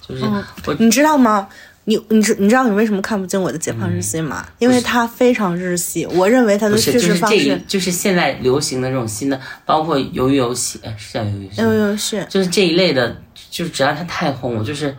[0.00, 1.48] 就是、嗯我你知道吗？
[1.84, 4.46] 你你知你知道你为什么看不进我的解放日记吗？
[4.60, 13.20] 因为它非常日系，我认为它的叙就是这一事方式就是现在流行的这种新的，包括鱿鱼游戏，哎，是叫鱿鱼游戏吗，有有是《就是这一类的，
[13.50, 14.96] 就是只要它太红，我就是，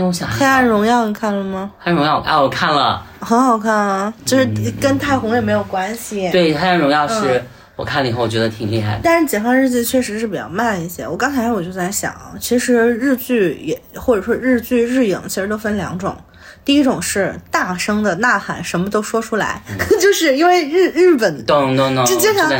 [0.00, 1.70] 因为我想黑暗荣耀》，你看了吗？
[1.78, 4.46] 黑暗荣耀啊，我看了，很好看啊，就是
[4.80, 6.26] 跟太红也没有关系。
[6.28, 9.00] 嗯对，黑暗荣耀是、嗯我看了以后，我觉得挺厉害的。
[9.02, 11.06] 但是《解放日记》确实是比较慢一些。
[11.08, 16.14] 我刚才我就在想，其实日剧也或者说日剧日影其实都分两种。
[16.62, 19.62] 第一种是大声的呐喊，什么都说出来，
[20.00, 22.58] 就是因为日日本懂懂懂，就经常哎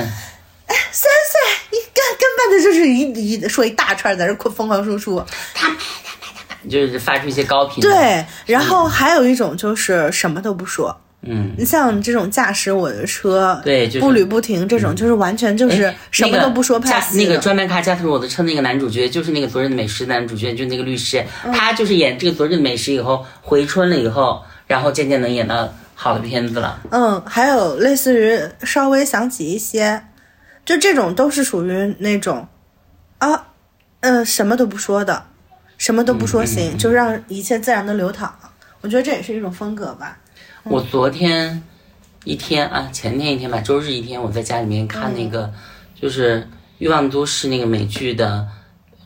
[0.91, 5.23] 三岁，你根根本的就是一一说一大串在这疯狂输出。
[6.69, 10.95] 就是发出一些高频。，对，然后还有一种就是什么都不说。
[11.23, 17.15] 嗯，你像这种驾驶我的车，对就是步履不停这种，就是完全就是哎什么都不说那个驾拍。
[17.15, 26.81] 那个专门开驾驶我的车那个男主角，就是那个《昨日的美食》男主角，就是那个律师，嗯他就是演这个《昨日的美食》以后回春了以后，然后渐渐能演到好的片子了。
[26.91, 30.03] 嗯，还有类似于稍微想起一些，
[30.65, 32.49] 就这种都是属于那种
[33.19, 33.49] 啊，
[34.01, 35.25] 呃，什么都不说的，
[35.81, 38.39] 什么都不说行，就让一切自然的流淌。
[38.83, 40.19] 我觉得这也是一种风格吧。
[40.63, 41.63] 我昨天
[42.25, 45.51] 一天啊，前天一天吧，周日一天，我在家里面看那个，
[45.99, 46.43] 就是
[46.77, 48.47] 《欲望都市》那个美剧的，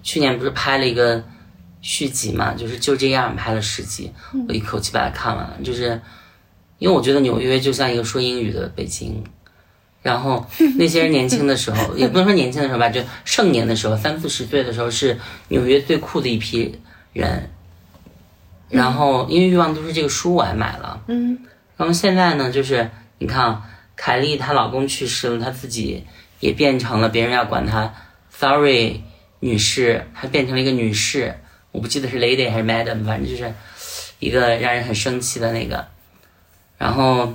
[0.03, 1.23] 去年不是拍了一个
[1.81, 4.13] 续集嘛，就是就这样拍了十集，
[4.49, 6.03] 我一口气把它看完了，就是
[6.79, 9.23] 因为我觉得纽约就像一个说英语的北京。
[10.05, 16.79] 然后 那些人年轻的时候， 也不能说年轻的时候吧，就盛年的时候，三四十岁的时候是纽约最酷的一批
[17.14, 17.51] 人。
[18.69, 21.38] 然后因为《欲望都市》这个书我还买了，嗯，
[21.77, 23.62] 然后现在呢，就是你看啊，
[23.97, 26.05] 凯莉她老公去世了，她自己
[26.40, 27.95] 也变成了别人要管她
[28.31, 29.03] sorry
[29.40, 31.35] 女士，她变成了一个女士，
[31.73, 33.55] 我不记得是 lady 还是 madam，反正就是
[34.19, 35.87] 一个让人很生气的那个。
[36.77, 37.33] 然后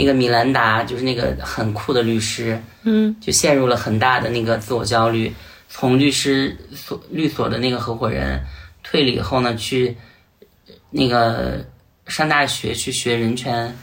[0.00, 5.30] 那个米兰达就是那个很酷的律师，嗯，就陷入了很大的那个自我焦虑。
[5.68, 8.42] 从律师所律所的那个合伙人
[8.82, 9.94] 退了以后呢，去
[10.88, 11.62] 那个
[12.06, 13.76] 上大学去学人权，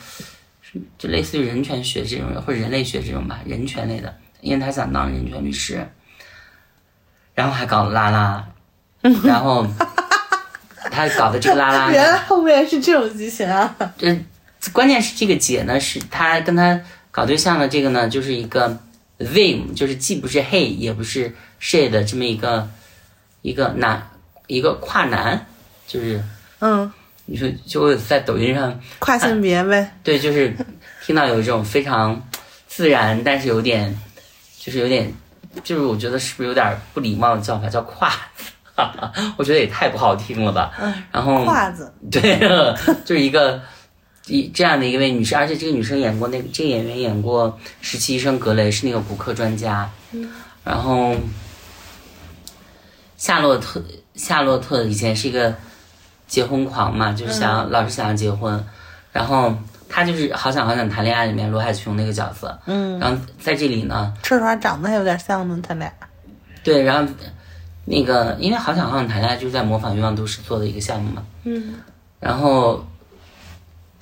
[0.97, 5.87] 就类似于人权学这种或者人类学这种吧，人权类的，因为他想当人权律师，
[7.35, 8.43] 然后还搞了拉拉，
[9.23, 9.67] 然后
[10.89, 13.75] 他搞的这个拉拉原来后面是这种剧情啊！
[13.97, 14.19] 这
[14.73, 16.79] 关键是这个姐呢，是她跟她
[17.11, 18.77] 搞对象的这个呢，就是一个
[19.19, 22.69] vim，就是既不是 he 也不是 she 的这么一个
[23.41, 24.09] 一个男
[24.47, 25.45] 一个跨男，
[25.87, 26.21] 就是
[26.59, 26.91] 嗯，
[27.25, 29.91] 你说就会在抖音上跨性别呗。
[30.03, 30.55] 对，就是
[31.05, 32.21] 听到有一种非常
[32.67, 33.97] 自然，但是有点
[34.59, 35.11] 就是有点
[35.63, 38.45] 就是我觉得是不是有点不礼貌的叫法叫跨子，
[39.37, 40.71] 我觉得也太不好听了吧。
[41.11, 42.37] 然后胯子，对，
[43.03, 43.61] 就是一个
[44.27, 47.49] 一这样的一位女士，而且这个女生演过那个这个演员演过
[47.81, 49.89] 《实习医生格雷》，是那个骨科专家。
[50.63, 51.15] 然后
[53.15, 53.81] 夏洛特
[54.15, 55.55] 夏洛特以前是一个
[56.27, 58.61] 结婚狂嘛，就是想要、老是想要结婚，
[59.13, 59.55] 然后
[59.87, 65.91] 他就是《好想好想谈恋爱》里面罗海琼那个角色，嗯，然后在这里呢，说实话长得还有点像呢，他俩。
[66.63, 67.13] 对，然后
[67.85, 71.75] 那个因为《好想好想谈恋爱》就是在模仿《欲望都市》做的一个项目嘛，嗯。
[72.19, 72.85] 然后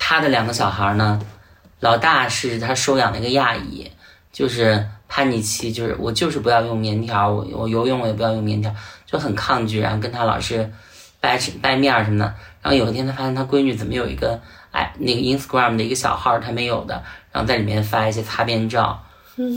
[0.08, 1.20] 他的两个小孩呢，
[1.80, 3.90] 老大是他收养了一个亚裔，
[4.32, 8.72] 就是叛逆期，就是我就是不要用棉条，我我游泳我也不要用棉条，
[9.04, 10.70] 就很抗拒，然后跟他老是
[11.20, 12.24] 掰扯掰面儿什么的。
[12.62, 14.40] 然后有一天他发现他闺女怎么有一个
[14.70, 19.02] 哎那个 Instagram 的一个小号他没有的，然后在里面发一些擦边照。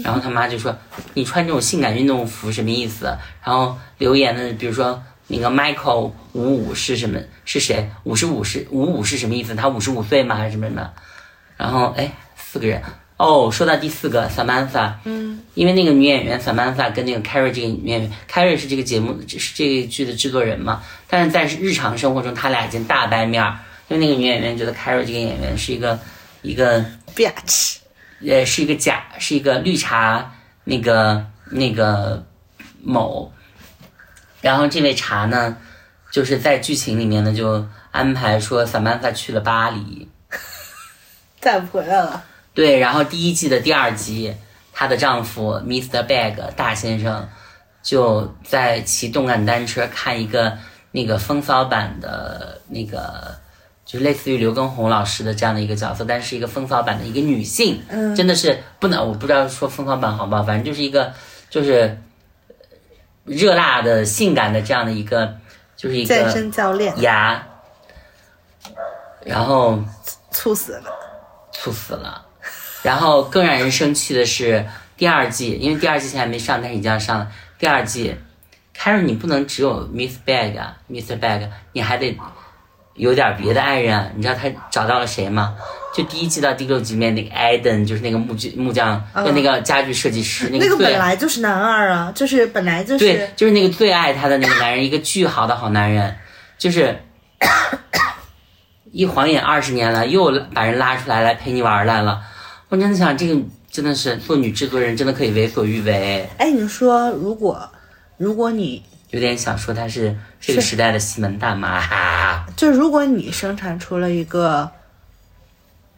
[0.04, 0.76] 然后他妈就说
[1.14, 3.06] ：“你穿这种性感运动服什么意思？”
[3.46, 7.18] 然后留言的，比如说那个 Michael 五五是什么？
[7.46, 7.90] 是谁？
[8.04, 9.56] 五十五是五五是什么意思？
[9.56, 10.36] 他五十五岁吗？
[10.36, 10.92] 还是什么什么？
[11.56, 12.82] 然后哎，四个人
[13.16, 26.00] 哦，说到第四个 Samantha，嗯因为那个女演员 Samantha 跟那个 Carrie 这个女演员，Carrie 是这个节目是这个剧的制作人嘛，但是在日常生活中他俩已经大掰面儿，因为那个女演员觉得 Carrie 这个演员是一个
[26.42, 26.84] 一个
[27.16, 27.78] ，bitch。
[28.28, 30.34] 呃，是一个假，是一个绿茶
[30.66, 32.26] 那个那个
[32.82, 33.32] 某，
[34.42, 35.58] 然后这位茶呢，
[36.12, 40.08] 就是在剧情里面呢就安排说萨曼萨去了巴黎，
[41.40, 42.24] 再不回来了。
[42.54, 44.36] 对，然后第一季的第二集，
[44.74, 46.06] 她的丈夫 Mr.
[46.06, 47.28] Bag 大先生
[47.82, 50.58] 就在骑动感单车看一个
[50.92, 53.38] 那个风骚版的那个。
[53.86, 61.12] 就是类似于刘畊宏老师的这样的一个角色，但是一个风骚版的一个女性，嗯真的是不能，我不知道说风骚版好不好，反正就是一个
[61.50, 62.00] 就是
[63.30, 65.38] 热辣的、性感的这样的一个，
[65.78, 67.42] 就是一个健身教练牙，
[69.24, 69.80] 然后
[70.32, 70.92] 猝死了。
[71.52, 72.26] 猝死了。
[72.82, 74.66] 然后更让人生气的是
[74.98, 77.32] 第二季，因为第二季现在还没上，但是已经要上了。
[77.58, 78.16] 第二季
[78.76, 81.20] ，Karen 你不能只有 Miss Bag 啊，Mr.
[81.20, 82.18] Bag，你还得
[82.96, 84.10] 有点别的爱人啊。
[84.16, 85.56] 你知道他找到了谁吗？
[86.00, 96.16] 就第一季到第六集里面那个 Eden，就是那个木具木匠，跟那个家具设计师，那那个本来就是男二啊，就是本来就是对，就是那个最爱他的那个男人，一个巨好的好男人，
[96.58, 96.98] 就是
[98.92, 102.22] 一晃眼二十年了，又把人拉出来来陪你玩来了。
[102.70, 103.36] 我真的想，这个
[103.70, 106.28] 真的是做女制作人，真的可以为所欲为。
[106.38, 107.70] 哎，你说如果
[108.18, 114.70] 如果你有点想说他是这个时代的西门大妈，哈就如果你生产出了一个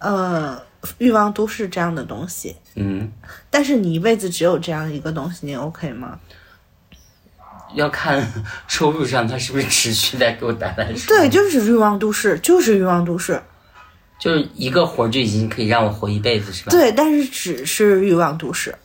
[0.02, 0.62] 呃
[0.98, 3.12] 欲望都市这样的东西，嗯，
[3.50, 6.20] 但是你一辈子只有这样一个东西，你 OK 吗？
[7.74, 8.30] 要看
[8.68, 11.20] 收入上它是不是持续在给我带来收入。
[11.22, 13.42] 对，就是欲望都市，就是欲望都市。
[14.20, 18.76] 就是一个活儿就已经可以让我活一辈子，是吧？，对，但是只是欲望都市，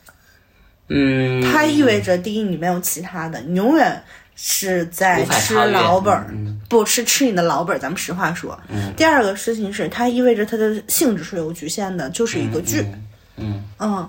[0.87, 4.03] 嗯，它意味着第一你没有其他的，你永远
[4.39, 7.79] 是在吃老本儿，嗯不是吃你的老本儿。
[7.79, 8.57] 咱们实话说。
[8.95, 12.85] 第二个事情是，它意味着它的性质是有局限的，就是一个剧。
[13.37, 14.07] 嗯嗯，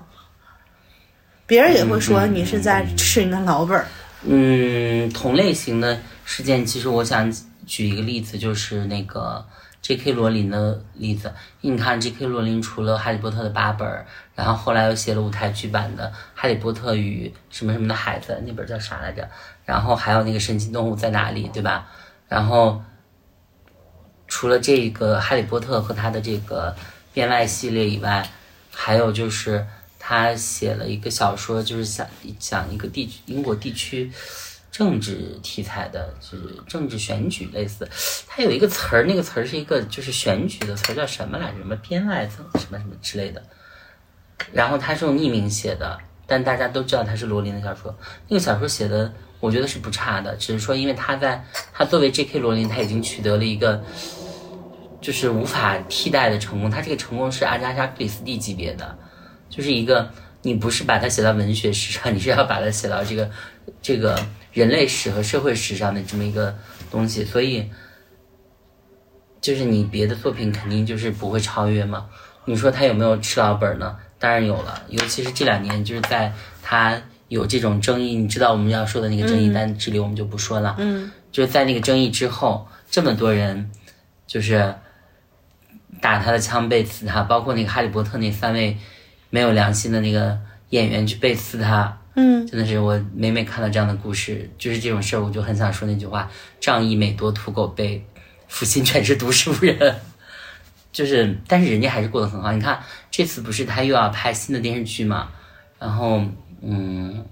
[1.47, 3.87] 别人也会说你是在吃你的老本儿。
[4.23, 7.33] 嗯，同类型的事件，其实我想
[7.65, 9.43] 举一个例子，就是那个
[9.81, 10.11] J.K.
[10.11, 11.33] 罗琳的例子。
[11.61, 12.25] 你看 J.K.
[12.27, 19.27] 罗琳除了《哈利波特》的八本儿，然后后来又写了舞台剧版的《哈利波特与什么什么的孩子》，那本儿叫啥来着？
[19.69, 21.87] 然后还有那个《神奇动物在哪里》，对吧？
[22.27, 22.81] 然后
[24.27, 26.75] 除了这个《哈利波特》和他的这个
[27.13, 28.27] 编外系列以外，
[28.71, 29.63] 还有就是
[29.99, 32.07] 他写了一个小说，就是讲
[32.39, 34.11] 讲一个地英国地区
[34.71, 37.87] 政治题材的，就是政治选举类似。
[38.27, 41.59] 他有一个词儿，那个词儿是一个就是选举的词儿，叫什么来着？
[41.59, 43.43] 什么编外赠什么什么之类的。
[44.51, 47.95] 然后他是用匿名写的，但大家都知道他是罗琳的小说。
[48.27, 52.39] 那个小说写的，我觉得是不差的，只是说因为他在他作为 J.K.
[52.39, 53.81] 罗琳，他已经取得了一个
[54.99, 56.69] 就是无法替代的成功。
[56.69, 58.97] 他这个成功是阿加莎·克里斯蒂级别的，
[59.49, 63.29] 就是一个你不是把它写到文学史上， 你是要把它写到这个
[63.81, 64.19] 这个
[64.51, 66.53] 人类史和社会史上的这么一个
[66.91, 67.69] 东西，所以
[69.39, 72.07] 就是你别的作品肯定就是不会超越嘛。
[72.45, 73.95] 你说他有没有吃老本呢？
[74.17, 80.75] 当然有了，尤其是这两年，就是在他有这种争议，你知道我们要说的那个争议，但这里我们就不说了。
[80.77, 83.71] 嗯，就是在那个争议之后，这么多人
[84.27, 84.75] 就是
[86.01, 88.77] 打他的枪背刺他，包括那个哈利波特那三位
[89.29, 90.37] 没有良心的那个
[90.71, 96.29] 演员去背刺他，嗯，真的是我每每看到这样的故事，就是这种事儿，我就很想说那句话：
[96.59, 98.05] 仗义每多屠狗辈，
[98.47, 99.95] 负心全是读书人。
[100.91, 102.51] 就是，但是人家还是过得很好。
[102.51, 102.81] 你看
[103.11, 105.29] 这次不是他又要拍新的电视剧嘛？
[105.77, 106.19] 然后，
[106.61, 107.25] 嗯，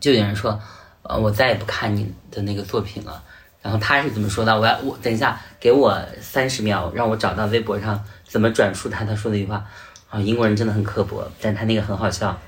[0.00, 0.60] 就有人说，
[1.02, 3.22] 呃，我再也不看你的那个作品了。
[3.60, 4.58] 然后他是怎么说的？
[4.58, 9.64] 我要我等一下，给我三十秒，让我找到微博上怎么转述他他说的一句话。
[10.08, 12.38] 啊，英国人真的很刻薄，但他那个很好笑。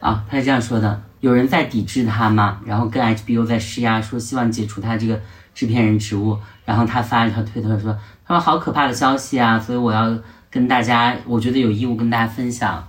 [0.00, 2.60] 啊，他是这样说的：有人在抵制他吗？
[2.66, 5.18] 然后跟 HBO 在施压，说希望解除他这个
[5.54, 6.38] 制片人职务。
[6.66, 7.96] 然后他发了一条推特说
[8.26, 9.58] ：“他说好可怕的消息啊！
[9.58, 10.18] 所以我要
[10.50, 12.86] 跟大家，我觉得有义务跟大家分享，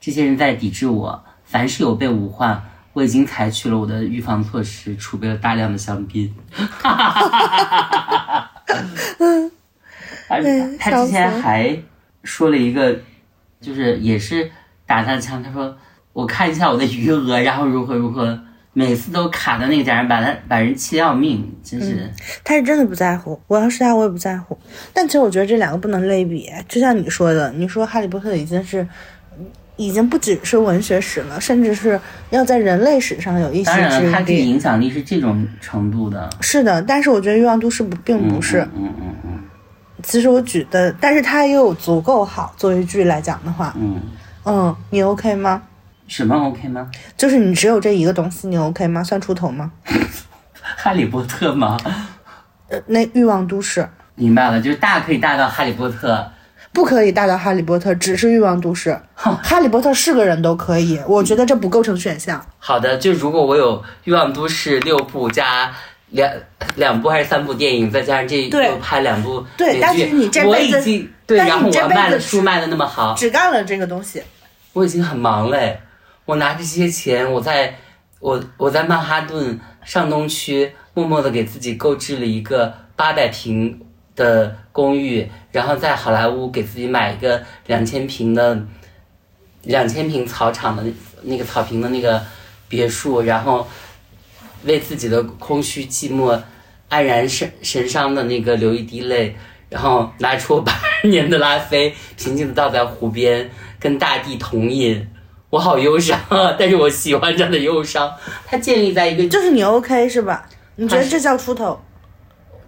[0.00, 1.22] 这些人在抵制我。
[1.50, 6.32] 凡是有备无患，我已经采取了我的预防措施，储备了大量的香槟。
[6.50, 8.80] ”哈哈哈哈哈哈！
[10.28, 10.38] 他
[10.78, 11.76] 他之前还
[12.22, 12.96] 说了一个，
[13.60, 14.50] 就是也是
[14.86, 15.76] 打他的枪，他说。
[16.12, 18.36] 我看一下我的余额，然后如何如何，
[18.72, 22.10] 每次都卡在那个点上，把他把人气要命，真是。
[22.42, 24.58] 他是真的不在乎，我要是他，我也不在乎。
[24.92, 28.86] 但其实我觉得这两个不能类比，就像你说的，你说《哈利波特》已经是，
[29.80, 33.70] 已经不只是文学史了，甚至是要在人类史上有一些。
[33.70, 36.28] 当然了，它这个影响力是这种程度的。
[36.42, 38.60] 是的，但是我觉得《欲望都市》不并不是。
[38.76, 39.40] 嗯嗯嗯。
[40.02, 43.74] 其实我举的，但是它又有足够好作为剧来讲的话。
[43.78, 43.98] 嗯。
[44.44, 45.62] 嗯，你 OK 吗？
[46.06, 46.90] 什么 OK 吗？
[47.16, 49.02] 就是你只有这一个东西，你 OK 吗？
[49.02, 49.72] 算出头吗？
[50.60, 51.78] 哈利波特吗？
[52.68, 53.88] 呃，那欲望都市。
[54.14, 56.30] 明白了，就是大可以大到哈利波特，
[56.72, 59.00] 不可以大到哈利波特，只是欲望都市。
[59.14, 62.44] 哈利波特是个人都可以，我觉得这不构成选项。
[62.58, 65.72] 好的，就如果我有欲望都市六部加
[66.10, 66.32] 两
[66.76, 74.22] 两部还是三部电影，再加上这又拍两部对，但是你这辈子对，然后我卖的书卖的那么好，只干了这个东西。
[74.72, 75.80] 我已经很忙嘞。
[76.24, 77.74] 我拿着这些钱，我在
[78.20, 83.80] 我我在曼哈顿上东区默默的给自己购置了一个八百平
[84.14, 88.66] 的公寓，然后在好莱坞给自己买一个两千平的
[89.64, 90.82] 两千平草场的
[91.24, 92.18] 那个草坪的那个
[92.66, 93.68] 别墅，然后
[94.64, 96.40] 为自己的空虚寂寞
[96.88, 99.36] 黯然神神伤的那个流一滴泪，
[99.68, 100.72] 然后拿出我八
[101.04, 105.06] 年的拉菲，平静的倒在湖边，跟大地同饮。
[105.50, 106.56] 我好忧伤啊！
[106.58, 108.10] 但是我喜欢这样的忧伤。
[108.46, 110.48] 它建立在一个，就是你 OK 是吧？
[110.76, 111.78] 你觉得这叫出头？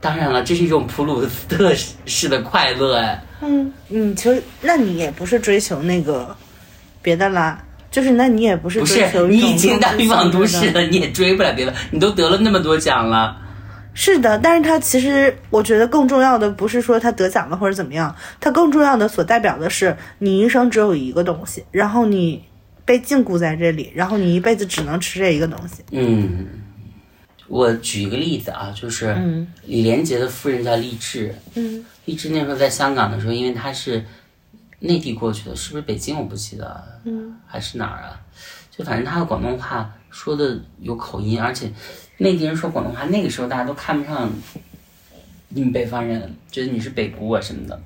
[0.02, 1.72] 当然了，这是一种普鲁斯特
[2.04, 3.22] 式的快乐哎。
[3.40, 6.36] 嗯，你其实那你也不是追求那个
[7.00, 13.36] 别的啦，就是那你也不是追求你已经到欲望都市了，你也追不了别的，你都得了那么多奖了。
[13.94, 22.42] 是的，但是它其实我觉得更重要的不是说他得奖了或者怎么样，它更重要的所代表的是你一生只有一个东西，然后你。
[22.84, 25.84] 被禁锢在这里，然后你一辈子只能吃这一个东西。
[25.92, 26.44] 嗯，
[27.52, 29.14] 我举一个例子啊，就是
[29.66, 31.34] 李连杰的夫人叫励志。
[31.54, 34.02] 嗯，励志那时候在香港的时候，因为他是
[34.78, 36.18] 内地过去的，是不是北京？
[36.18, 36.82] 我不记得。
[37.04, 38.18] 嗯，还是哪儿啊？
[38.70, 41.70] 就反正他的广东话说的有口音，而且
[42.16, 44.32] 内地人说广东话，那个时候大家都看不上
[45.50, 47.78] 你们北方人，觉得你是北姑啊什么的。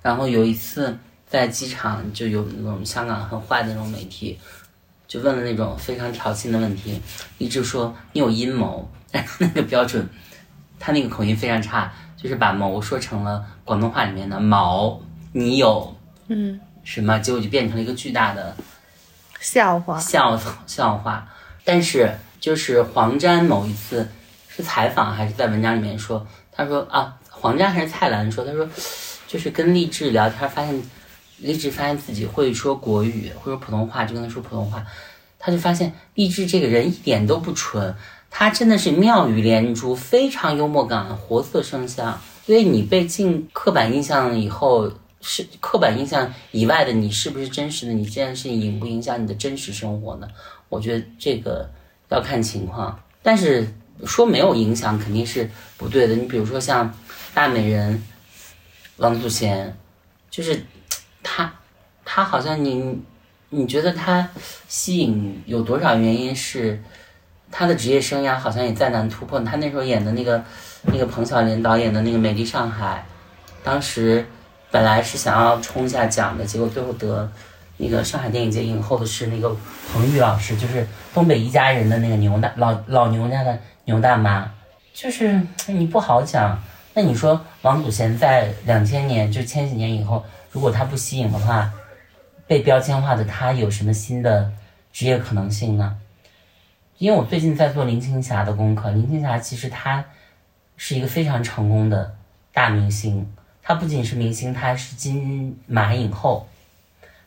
[0.00, 0.96] 然后有一次。
[1.30, 4.36] 在机场就有那种香港很坏的那种媒体，
[5.10, 7.02] 就问了那种非常挑衅的问题，
[7.36, 8.88] 一直说你有阴谋，
[9.40, 10.08] 那个标准，
[10.78, 15.00] 他那个口音非常差，就是把谋说成了广东话里面的毛，
[15.32, 15.96] 你有，
[16.28, 18.56] 嗯，什么，结果就变成了一个巨大的
[19.40, 21.26] 笑话，笑笑话。
[21.64, 24.08] 但是就是黄沾某一次
[24.48, 28.64] 是采访还是在文章里面说，他说啊，黄沾还是蔡澜说，他说
[29.26, 30.80] 就是跟励志聊天发现。
[31.42, 34.84] 励志发现自己会说国语，会说普通话，就跟他说普通话，
[35.38, 37.94] 他就发现励志这个人一点都不蠢，
[38.30, 42.20] 他真的是妙语连珠，非常幽默感，活色生香。
[42.44, 47.92] 所以你被进刻板印象以后，是刻板印象以外的你是不是真实的？
[47.92, 50.28] 你这件事情影不影响你的真实生活呢？
[50.68, 51.70] 我觉得这个
[52.10, 53.66] 要看情况，但是
[54.04, 56.14] 说没有影响肯定是不对的。
[56.14, 56.94] 你比如说像
[57.32, 58.02] 大美人
[58.98, 59.74] 王祖贤，
[60.30, 60.62] 就是。
[61.32, 61.52] 他，
[62.04, 63.00] 他好像你，
[63.50, 64.28] 你觉得他
[64.66, 66.82] 吸引有多少原因是
[67.52, 69.38] 他的职业生涯好像也再难突破。
[69.38, 70.42] 他那时候演的那个
[70.86, 73.06] 那个彭小莲导演的那个《美丽上海》，
[73.64, 74.26] 当时
[74.72, 77.30] 本来是想要冲一下奖的，结果最后得
[77.76, 79.56] 那个上海电影节影后的是那个
[79.92, 84.50] 彭玉老师，就是东北一家人的那个牛大老老牛家的牛大妈，
[84.92, 86.60] 就是你不好讲。
[86.92, 90.24] 那你说王祖贤在两千年就千禧年以后？
[90.50, 91.72] 如果他不吸引的话，
[92.46, 94.52] 被标签化的他有什么新的
[94.92, 95.96] 职业可能性呢？
[96.98, 100.04] 因为我最近在做林青霞的功课，林青霞其实她
[100.76, 102.14] 是一个非常成功的
[102.52, 103.32] 大明星，
[103.62, 106.46] 她不仅是明星，她是金马影后，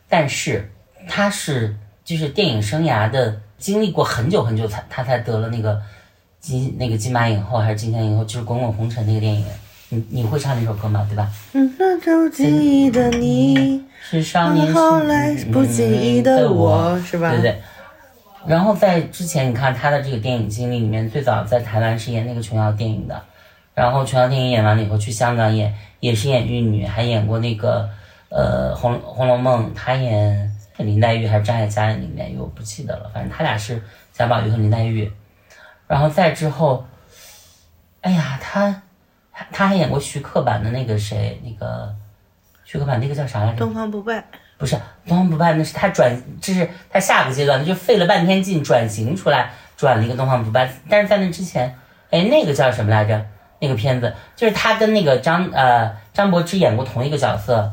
[0.08, 0.70] 但是
[1.08, 5.82] 她是就是电影生涯的经历过很久很久才她才得了那个
[6.38, 9.44] 金那个金马影后还是金像影后，就是《滚滚红尘》那个电影，
[9.94, 11.06] 你你会唱那首歌吗？
[11.08, 11.30] 对吧？
[11.52, 17.30] 嗯，那就记忆的你，是少年后来不经意的我，是吧？
[17.30, 17.60] 对对。
[18.46, 23.22] 然后在之前，你看他的这个电影经历里面，最早在台湾是演那个琼瑶电影的，
[23.72, 27.88] 然后琼瑶电影演完了以后去香港演，也是演玉女，还演过那个
[28.28, 33.82] 呃《红红楼梦》，他演林黛玉还是张艾嘉演林黛玉，我不记得了，反正他俩是
[34.12, 35.10] 贾宝玉和林黛玉。
[35.86, 36.84] 然后再之后，
[38.02, 38.82] 哎呀，他
[39.52, 41.94] 他还演过徐克版的那个谁，那个
[42.64, 43.58] 徐克版那个叫啥来着？
[43.58, 44.24] 东方不败。
[44.56, 44.76] 不是
[45.06, 50.72] 东方不败，那是他转，这是他下个阶段，他就费了半天劲转型出来，转了一个东方不败。
[50.88, 51.76] 但是在那之前，
[52.10, 53.26] 哎，那个叫什么来着？
[53.60, 57.72] 那个片子就是他跟那个张呃张柏芝演过同一个角色。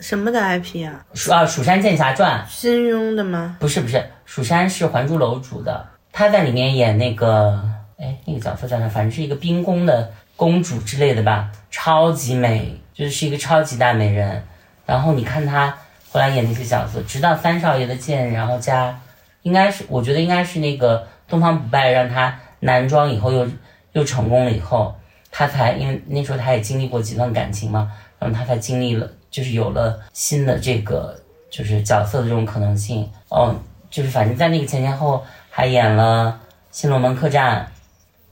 [0.00, 1.04] 什么的 IP 啊？
[1.14, 2.44] 蜀啊《蜀山剑侠传》。
[2.60, 3.56] 金庸的吗？
[3.60, 5.86] 不是不是，蜀山是《还珠楼》主的。
[6.12, 7.62] 他在里面演那个，
[7.98, 8.88] 哎，那个角色叫啥？
[8.88, 10.10] 反正是一个冰宫的
[10.42, 14.42] 公主之类的吧，超级美，就是一个超级大美人。
[14.84, 15.72] 然后你看她
[16.10, 19.00] 后来演那些角色，直到三少爷的剑，然后加，
[19.42, 23.46] 应该是我觉得应该是那个东方不败让她男装以后又
[23.92, 24.92] 又成功了以后，
[25.30, 31.16] 他才因为那时候他也经历过几段感情嘛，然后他才经历了就是有了新的这个
[31.52, 33.08] 就是角色的这种可能性。
[33.28, 33.54] 哦，
[33.88, 35.24] 就是反正在那个前前后后。
[35.54, 36.40] 还演了
[36.70, 37.60] 《新龙门客栈》，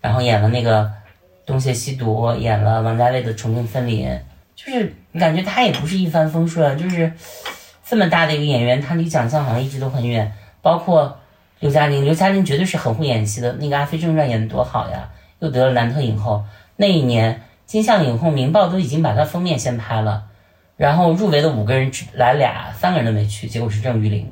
[0.00, 0.84] 然后演了那个
[1.50, 4.06] 《东邪西毒》，演了王家卫的《重庆森林》，
[4.54, 7.12] 就是感觉他也不是一帆风顺，就是
[7.84, 10.32] 这么大的一个演员，他离奖项好像一直都很远。
[10.62, 11.18] 包括
[11.58, 16.44] 刘嘉玲，刘嘉玲绝对是很会演戏的，那个《阿飞正传》演的多好呀，又得了男特影后。
[16.76, 20.26] 那一年金像影后，《明报》都已经把他封面先拍了，
[20.76, 24.30] 然后入围的五个人只来俩，三个人都没去，结果是郑裕玲。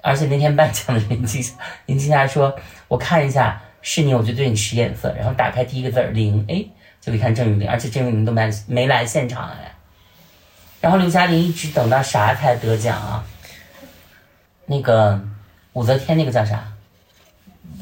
[0.00, 1.54] 而且那天颁奖的 林青霞，
[1.86, 2.54] 林青霞说
[2.86, 6.64] ：“我看一下是你，我就对你使眼色。”然后打开第一个字儿林，哎，
[7.00, 9.74] 就一看郑裕玲，而且郑裕玲都没没来现场哎。
[10.80, 13.24] 然后刘嘉玲一直等到啥才得奖啊？
[14.66, 15.20] 那个
[15.74, 16.64] 武则天那个叫啥？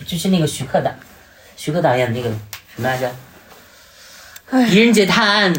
[0.07, 0.91] 就是那个徐克导，
[1.57, 2.31] 徐克导演的那个
[2.75, 3.11] 什么来着？
[4.69, 5.55] 《狄仁杰探案》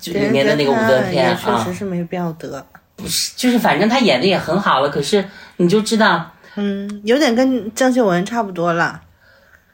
[0.00, 2.64] 就里面的那个武则天啊，确实是没必要得。
[2.96, 5.24] 不是，就是反正他演的也很好了，可是
[5.56, 9.02] 你就知道，嗯，有点跟郑秀文差不多了。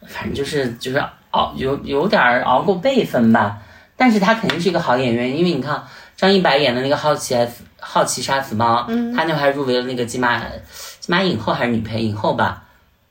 [0.07, 3.59] 反正就是就是熬有有点熬过辈分吧，
[3.97, 5.83] 但是他肯定是一个好演员，因为你看
[6.17, 7.37] 张一白演的那个好奇
[7.79, 12.65] 好奇杀死猫，嗯，他那会还入围了那个金马金马影后还是女配影后吧，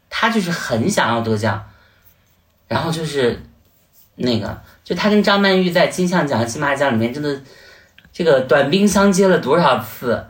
[0.10, 1.64] 他就是很想要得奖，
[2.68, 3.44] 然后就是
[4.16, 7.42] 那个就他跟张曼玉在金像奖金马奖里面真的。
[8.18, 10.26] 这个短兵相接了多少次，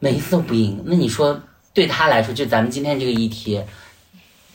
[0.00, 0.82] 每一次都不赢。
[0.84, 1.40] 那你说
[1.72, 3.64] 对他来说，就咱们今天这个议题，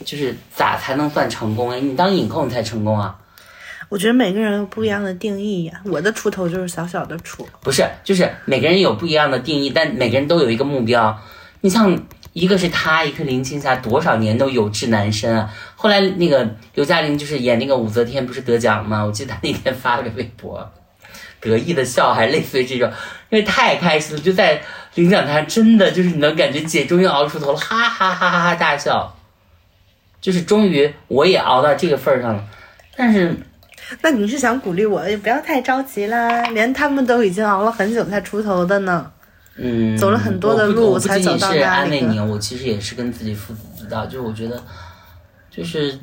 [0.05, 1.71] 就是咋才能算成功？
[1.71, 3.15] 哎，你当影后你才成功啊？
[3.89, 5.81] 我觉得每个人有不一样的定义呀。
[5.85, 11.17] 我的出头就是小小的出，不是，就是每个人有不一样的定义，但每个人都有一个目标。
[11.61, 11.97] 你像
[12.33, 15.53] 一个是他，一个林青霞，多少年都有志难伸啊。
[15.75, 19.03] 后来那个刘嘉玲就是演那个武则天，不是得奖吗？
[19.03, 20.71] 我记得她那天发了个微博。
[21.39, 22.91] 得意的笑，还类似于这种，
[23.29, 24.61] 因为太开心了，就在
[24.95, 29.15] 领奖台，真的就是你能感觉姐终于熬出头了，哈哈哈哈哈大笑，
[30.21, 32.43] 就是终于我也熬到这个份儿上了。
[32.95, 33.35] 但是，
[34.01, 39.11] 那你是想鼓励我，也不要太着急啦，连他们都已经熬了很久才出头的呢。
[39.55, 41.59] 嗯，走了很多的路才走到那里。
[41.59, 44.63] 是安慰你，我其实也是跟自己父子知道，就是我觉得，
[45.49, 45.97] 就是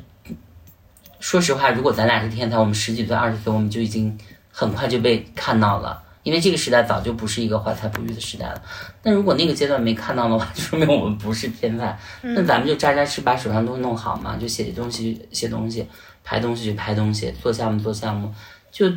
[1.19, 4.17] 说实话，如果咱俩是天才，我们十几岁、二十岁，我们就已经。
[4.57, 8.59] 很快就被看到了，因为这个时代早就不是一个怀才不遇的时代了。
[9.03, 11.95] 那如果那个阶段没看到的话， 就说明我们不是天才。
[12.23, 15.87] 那咱们就扎扎实把手上东西弄好嘛，就写东西写东西，
[16.23, 18.33] 拍东西就拍东西，做项目做项目。
[18.71, 18.91] 就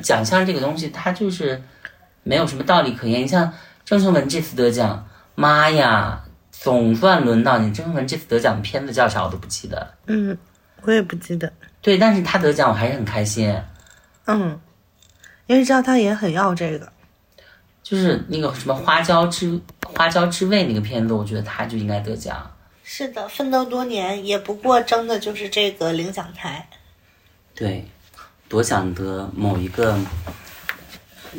[0.00, 1.60] 奖项这个东西，它就是
[2.22, 3.22] 没有什么道理可言。
[3.22, 3.52] 你像
[3.84, 5.04] 郑秀文这次得奖，
[5.34, 7.74] 妈呀，总算轮到你。
[7.74, 9.94] 郑秀文这次得奖的片子叫啥我都不记得。
[10.06, 10.38] 嗯，
[10.82, 11.52] 我也不记得。
[11.82, 13.54] 对，但是他得奖我还是很开心。
[14.24, 14.58] 嗯，
[15.46, 16.92] 因为知道他也很要这个，
[17.82, 22.50] 就是那个什么花椒之花椒之味那个片子，我觉得他就应该得奖。
[22.82, 26.68] 是的，奋斗多年也不过争的就是这个领奖台。
[27.54, 27.84] 对，
[28.48, 29.98] 多想得某一个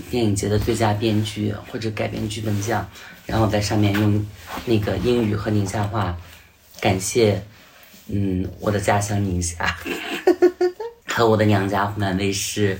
[0.10, 2.90] 电影节的最佳编剧或者改编剧本奖，
[3.26, 4.26] 然后在上面用
[4.66, 6.18] 那个英语和宁夏话
[6.80, 7.44] 感谢，
[8.08, 9.76] 嗯，我的家乡宁夏。
[11.10, 12.78] 和我的娘家湖南卫视，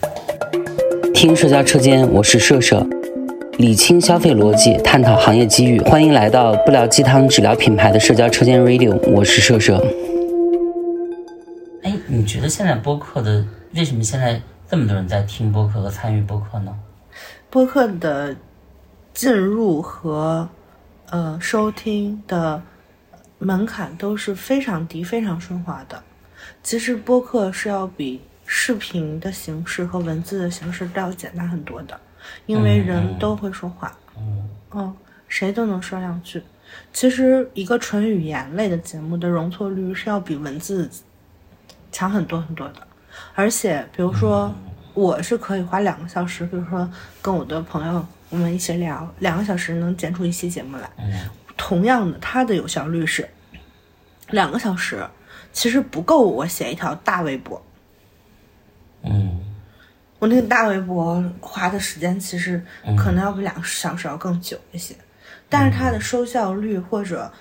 [1.18, 2.86] 听社交车间，我是社社，
[3.58, 9.84] 理清消费逻辑，探讨行业机遇，欢迎来到不聊鸡汤只聊品牌的社交车间 Radio，我是社社。
[12.06, 13.44] 你觉得现在播客的
[13.74, 14.40] 为什么现在
[14.70, 16.72] 这么多人在听播客和参与播客呢？
[17.50, 18.36] 播客的
[19.12, 20.48] 进入和
[21.10, 22.62] 呃收听的
[23.40, 26.00] 门槛都是非常低、非常顺滑的。
[26.62, 32.00] 其实播客是要比视频的形式和文字的形式都要简单很多的，
[32.46, 33.96] 因为人都会说话，
[34.72, 34.96] 嗯，
[35.28, 36.42] 谁都能说两句。
[36.94, 40.90] 其实一个纯语言类的节目的容错率是要比文字
[41.92, 42.88] 强很多很多的，
[43.36, 44.54] 而且比如说
[44.94, 46.90] 我是可以花两个小时，比如说
[47.22, 50.90] 跟我的朋友我们一起聊两个小时，能剪出一期节目来。
[51.58, 53.28] 同样的，它的有效率是
[54.30, 55.06] 两个小时，
[55.52, 57.62] 其实不够我写一条大微博。
[59.12, 59.40] 嗯。
[60.20, 62.60] 我那个大微博花的时间其实
[62.98, 64.96] 可能要比两个小时要更久一些，
[65.48, 67.32] 但是它的收效率或者，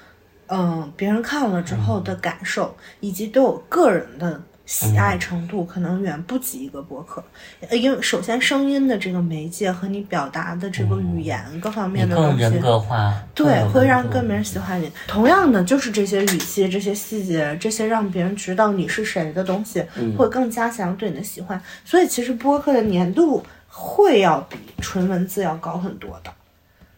[0.49, 7.25] 嗯、别人看了之后的感受，以及对我个人的喜爱程度，可能远不及一个播客。
[7.69, 14.91] 呃因为首先声音的这个媒介和你表达的这个语言各方面的东西，更人格化，对，会让更别人喜欢你。
[15.07, 19.85] 同样的，就是这些语气、这些细节、这些让别人知道你是谁的东西，
[20.19, 21.61] 会更加强对你的喜欢。
[21.85, 26.33] 所以，其实播客的粘度会要比纯文字要高很多的。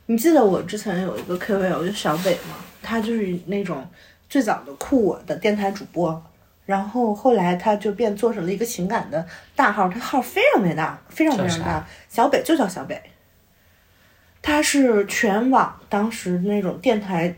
[0.07, 2.57] 你记得我之前有一个 KOL 就小北吗？
[2.83, 3.87] 他就是那种
[4.31, 6.23] 最早的酷我的电台主播，
[6.69, 11.89] 然后后来他就变做成了一个情感的大号，他号非常非常大，非常非常大。
[12.11, 13.03] 小北就叫小北，
[14.43, 17.35] 他是全网当时那种电台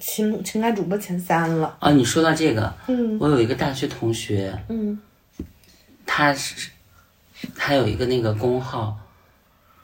[0.00, 1.76] 情情感主播前三了。
[1.78, 1.92] 啊！
[1.92, 5.00] 你说到这个，嗯我有一个大学同学，嗯
[6.04, 6.70] 他是
[7.54, 8.98] 他有一个那个公号，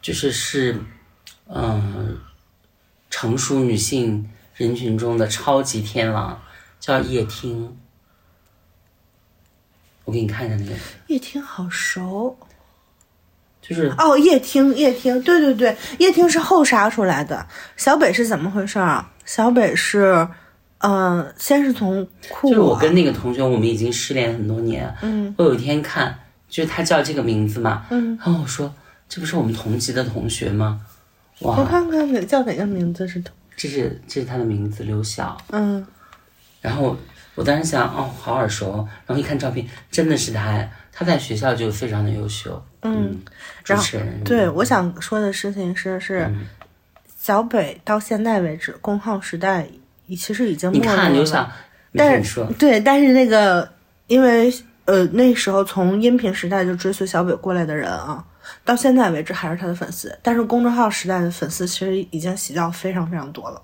[0.02, 0.76] 就是是
[1.46, 2.18] 嗯
[3.10, 6.42] 成熟女性人群中的超级天王，
[6.80, 7.78] 叫叶听。
[10.08, 10.72] 我给你看一下那个，
[11.08, 12.34] 叶听好熟
[13.60, 17.46] 就是哦，叶听叶听，对对对，叶听是后杀出来的。
[17.76, 19.12] 小北是怎么回事啊？
[19.26, 20.26] 小北是，
[20.78, 24.90] 嗯、先是从酷就是我我跟那个同学，我们已经失联很多年。
[25.02, 28.74] 嗯，我有一天看，就是他叫这个名字嘛，嗯，然后我说
[29.10, 30.80] 这不是我们同级的同学吗？
[31.40, 35.36] 我，看看哪叫哪个名字是同，这是这是他的名字刘晓。
[35.50, 35.86] 嗯
[36.62, 36.96] 然后
[37.38, 38.84] 我当时想，哦，好耳熟。
[39.06, 42.60] 然后一看照片，真的是他，他在学校就非常的优秀。
[42.82, 43.16] 嗯，
[43.62, 44.20] 主持人。
[44.24, 46.44] 对，我想说的事情是是，嗯
[47.16, 49.68] 小北到现在为止，公号时代
[50.06, 50.96] 已其实已经没落了。
[50.96, 51.48] 看刘晓，
[51.94, 53.70] 但是对，但是那个，
[54.08, 54.52] 因为
[54.86, 58.24] 呃那时候从音频时代就追随小北过来的人啊，
[58.64, 60.18] 到现在为止还是他的粉丝。
[60.22, 63.62] 但是公众号时代的粉丝其实已经洗掉非常非常多了，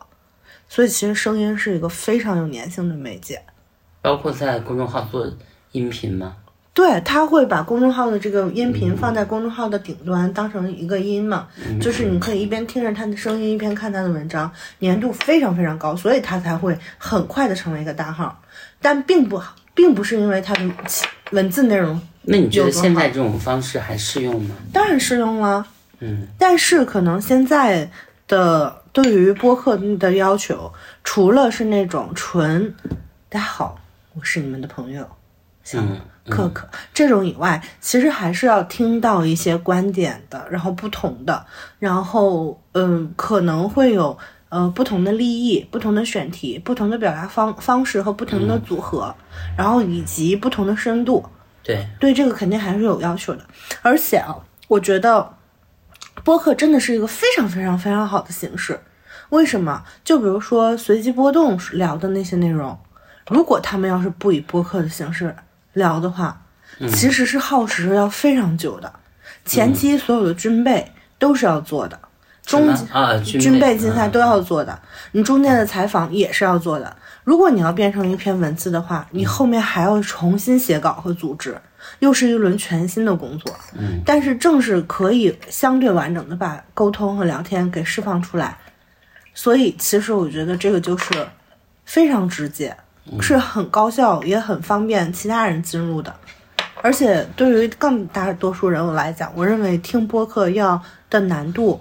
[0.68, 3.42] 所以其实声音是一个非常有粘性的媒介。
[4.04, 5.26] 包括在公众号做
[5.72, 6.36] 音频吗。
[6.74, 11.46] 对，他会把公众号的这个音频放在公众号的顶端，当成一个音嘛，
[11.80, 14.50] 就是你可以一边听着他的声音，一边看他的文章，
[14.80, 18.38] 粘度非常非常高，所以他才会很快的成为一个大号。
[18.82, 19.40] 但并不
[19.72, 20.70] 并不是因为他的
[21.30, 24.54] 文字内容那你觉得现在这种方式还适用吗？
[24.70, 25.66] 当然适用了，
[26.00, 27.88] 嗯，但是可能现在
[28.28, 30.70] 的对于播客的要求，
[31.04, 32.74] 除了是那种纯
[33.30, 33.78] “大家好，
[34.14, 35.06] 我是你们的朋友”，
[35.62, 41.44] 像嗯可可这种以外，其实还是要听到一些观点的，然后不同的，
[41.78, 44.16] 然后嗯，可能会有
[44.48, 49.14] 呃不同的利益、不同的选题、不同的表达方方式和不同的组合，
[49.56, 51.24] 然后以及不同的深度。
[51.62, 53.44] 对，对这个肯定还是有要求的。
[53.82, 54.36] 而且啊，
[54.68, 55.34] 我觉得
[56.22, 58.78] 播客真的是一个非常非常非常好的形式。
[59.30, 59.82] 为什么？
[60.04, 62.78] 就比如说随机波动聊的那些内容，
[63.28, 65.34] 如果他们要是不以播客的形式
[65.72, 66.40] 聊的话，
[66.88, 68.92] 其实是耗时要非常久的。
[69.44, 71.98] 前期所有的军备都是要做的，
[72.44, 74.78] 中啊，军军备备竞赛都要做的，
[75.12, 76.96] 你中间的采访也是要做的。
[77.24, 81.56] 如果你要变成一篇文字的话，你后面还要重新写稿和组织，
[82.00, 83.54] 又是一轮全新的工作。
[83.78, 88.58] 嗯，但是正是可以相对完整的把沟通和聊天给释放出来，
[89.32, 91.26] 所以其实我觉得这个就是
[91.86, 92.76] 非常直接，
[93.20, 96.14] 是很高效，也很方便其他人进入的。
[96.82, 101.80] 而且对于更大多数人来讲，我认为听播客要的难度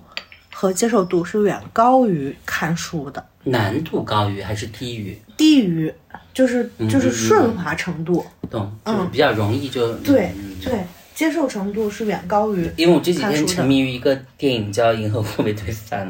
[0.53, 5.19] 和接受度是远高于看书的，难度高于还是低于？
[5.35, 5.93] 低于
[6.33, 16.07] 就是就是顺滑程度，懂，就是比较容易就对嗯对，接受程度是远高于因为我这几天沉迷于一个电影叫《银河护卫队三》，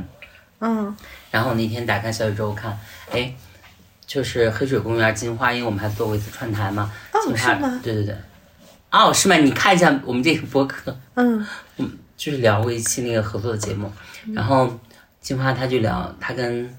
[0.60, 0.96] 嗯
[1.32, 2.78] 然后我那天打开小宇宙看，
[3.12, 3.34] 哎，
[4.14, 6.94] 就是黑水公园金花，因为我们还做过一次串台嘛。
[7.12, 8.16] 哦金花是吗对对对，
[8.92, 9.36] 哦，是吗？
[9.38, 11.44] 你看一下我们这个播客，嗯
[12.16, 13.92] 就是聊过一期那个合作的节目，
[14.36, 14.80] 然后
[15.20, 16.72] 金花她就聊，她跟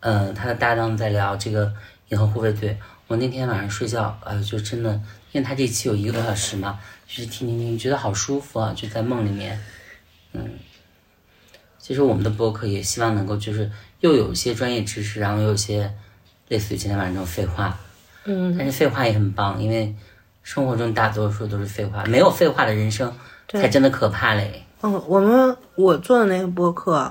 [0.00, 1.72] 呃她的搭档在聊这个
[2.08, 2.76] 银河护卫队。
[3.06, 4.92] 我那天晚上睡觉，呃，就真的，
[5.32, 9.58] 因为他这期有一个多小时嘛，就是听听听，觉得好舒服啊，就在梦里面，
[10.34, 10.58] 嗯。
[11.78, 13.70] 其实我们的播客也希望能够就是
[14.00, 15.94] 又有一些专业知识，然后又有一些
[16.48, 17.76] 类似于今天晚上这种废话，
[18.24, 19.94] 嗯，但是废话也很棒，因为
[20.42, 23.12] 生活中大多数都是废话，没有废话的人生
[23.48, 24.64] 才真的可怕嘞。
[24.82, 27.10] 嗯，我们我做的那个播客，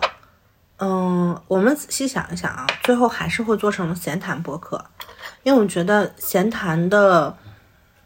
[0.78, 4.84] 嗯，我们仔细想一想啊，最后还是会做成闲谈播客，
[5.44, 7.36] 因为我觉得闲谈的，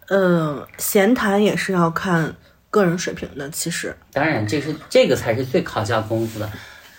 [0.07, 2.35] 嗯，闲谈也是要看
[2.71, 3.49] 个人水平的。
[3.49, 6.49] 其实，当然，这是这个才是最考教功夫的。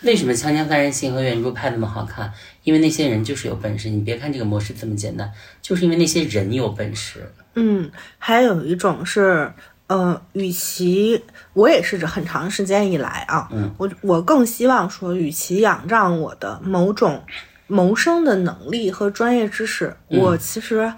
[0.03, 2.33] 为什么《锵锵三人行》和圆桌派那么好看？
[2.65, 3.89] 因为那些人就是有本事。
[3.89, 5.31] 你别看这个模式这么简单，
[5.63, 7.33] 就是因为那些人有本事。
[7.55, 9.53] 嗯，还有一种是，
[9.89, 11.21] 呃，与其
[11.53, 17.23] 我也是很长时间以来啊，嗯，我我更希望说，与其仰仗我的某种
[17.67, 20.93] 谋生的能力和专业知识，我其实，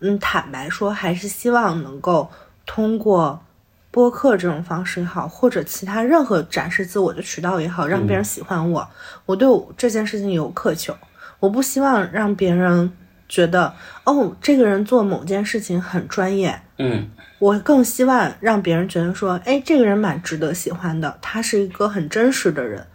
[0.00, 2.30] 嗯，坦白说，还是希望能够
[2.64, 3.42] 通过
[3.90, 8.88] 播客这种方式也好，或者其他任何展示自我的渠道也好，让别人喜欢我。
[9.26, 10.96] 我对我这件事情有渴求，
[11.40, 12.92] 我不希望让别人
[13.28, 13.74] 觉得
[14.04, 16.60] 哦，这个人做某件事情很专业。
[16.78, 22.86] 嗯，我更希望让别人觉得说，哎，这个人蛮值得喜欢的，他是一个很真实的人。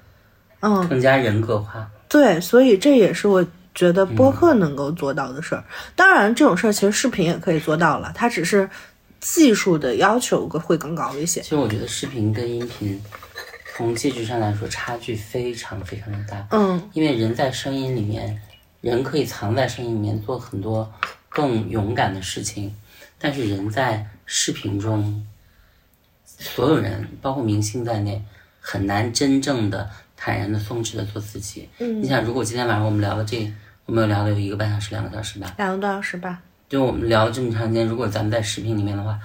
[0.61, 1.87] 嗯，更加人格化。
[2.07, 5.63] 对，所以这也是我觉得播客能够做到的事儿。
[5.95, 8.69] 当然，这种事儿其实视频也可以做到了，它只是
[9.33, 11.41] 技术的要求会更高一些。
[11.41, 13.01] 其实我觉得视频跟音频
[13.75, 16.47] 从技术上来说差距非常非常的大。
[16.51, 18.39] 嗯因为人在声音里面，
[18.81, 20.93] 人可以藏在声音里面做很多
[21.27, 22.73] 更勇敢的事情，
[23.17, 25.25] 但是人在视频中，
[26.23, 28.23] 所有人包括明星在内，
[28.59, 31.67] 很难真正的坦然的松弛的做自己。
[31.79, 33.51] 嗯你想，如果今天晚上我们聊了这，
[33.87, 36.41] 我们有聊了有一个半小时、两个小时吧，两个多小时吧。
[36.67, 39.19] 就我们聊了这么长时间，如果咱们在视频里面的话，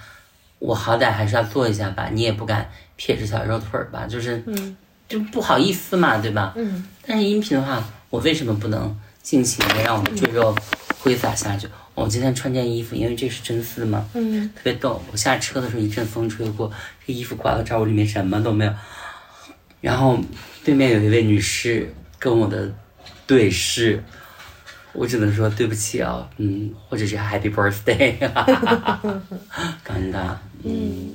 [0.59, 4.76] 我好歹还是要做一下吧，你也不敢撇着小肉腿儿吧，就是，嗯
[5.09, 6.53] 就不好意思嘛，对吧？
[6.57, 10.55] 嗯但是音频的话，我为什么不能尽情的让我的赘肉
[11.01, 11.66] 挥洒下去？
[11.95, 15.03] 我今天穿件衣服，因为这是真丝嘛，嗯特别逗。
[15.11, 16.70] 我下车的时候一阵风吹过，
[17.07, 18.72] 这衣服刮到这儿，我里面什么都没有。
[19.80, 20.18] 然后
[20.62, 22.70] 对面有一位女士跟我的
[23.26, 24.03] 对视，
[24.93, 28.18] 我只能说对不起啊，嗯，或者是 Happy Birthday，
[29.86, 30.34] 尴尬，
[30.64, 31.14] 嗯，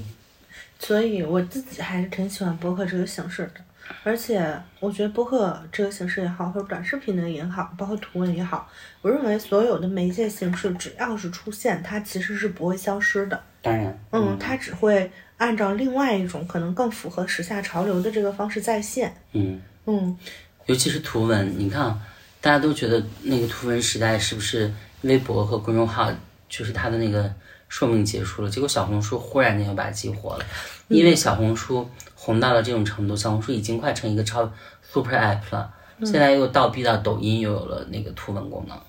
[0.79, 3.61] 所以我自己还是挺喜欢播客这个形式的，
[4.03, 8.69] 而且我觉得播客这个形式也好，或者短视频的也好，包括图文也好，
[9.01, 13.41] 我认为所有的媒介形式只要是出现，它其实是不会消失的。
[13.61, 19.15] 当然，嗯，它只会按照另外一种可能更符合时下潮流的这个方式再现。
[19.33, 19.61] 嗯。
[19.87, 20.17] 嗯
[20.65, 22.01] 尤其是图文，你看啊，
[22.45, 24.71] 大家都觉得那个图文时代是不是
[25.01, 26.11] 微博和公众号
[26.47, 27.33] 就是它的那个
[27.69, 28.49] 寿命结束了？
[28.51, 30.45] 结果小红书忽然间又把它激活了，
[30.87, 34.47] 因为小红书红到了这种程度，小红书已经快成一个超
[34.83, 38.79] super app 了，现在又倒逼到抖音又有了那个图文功能。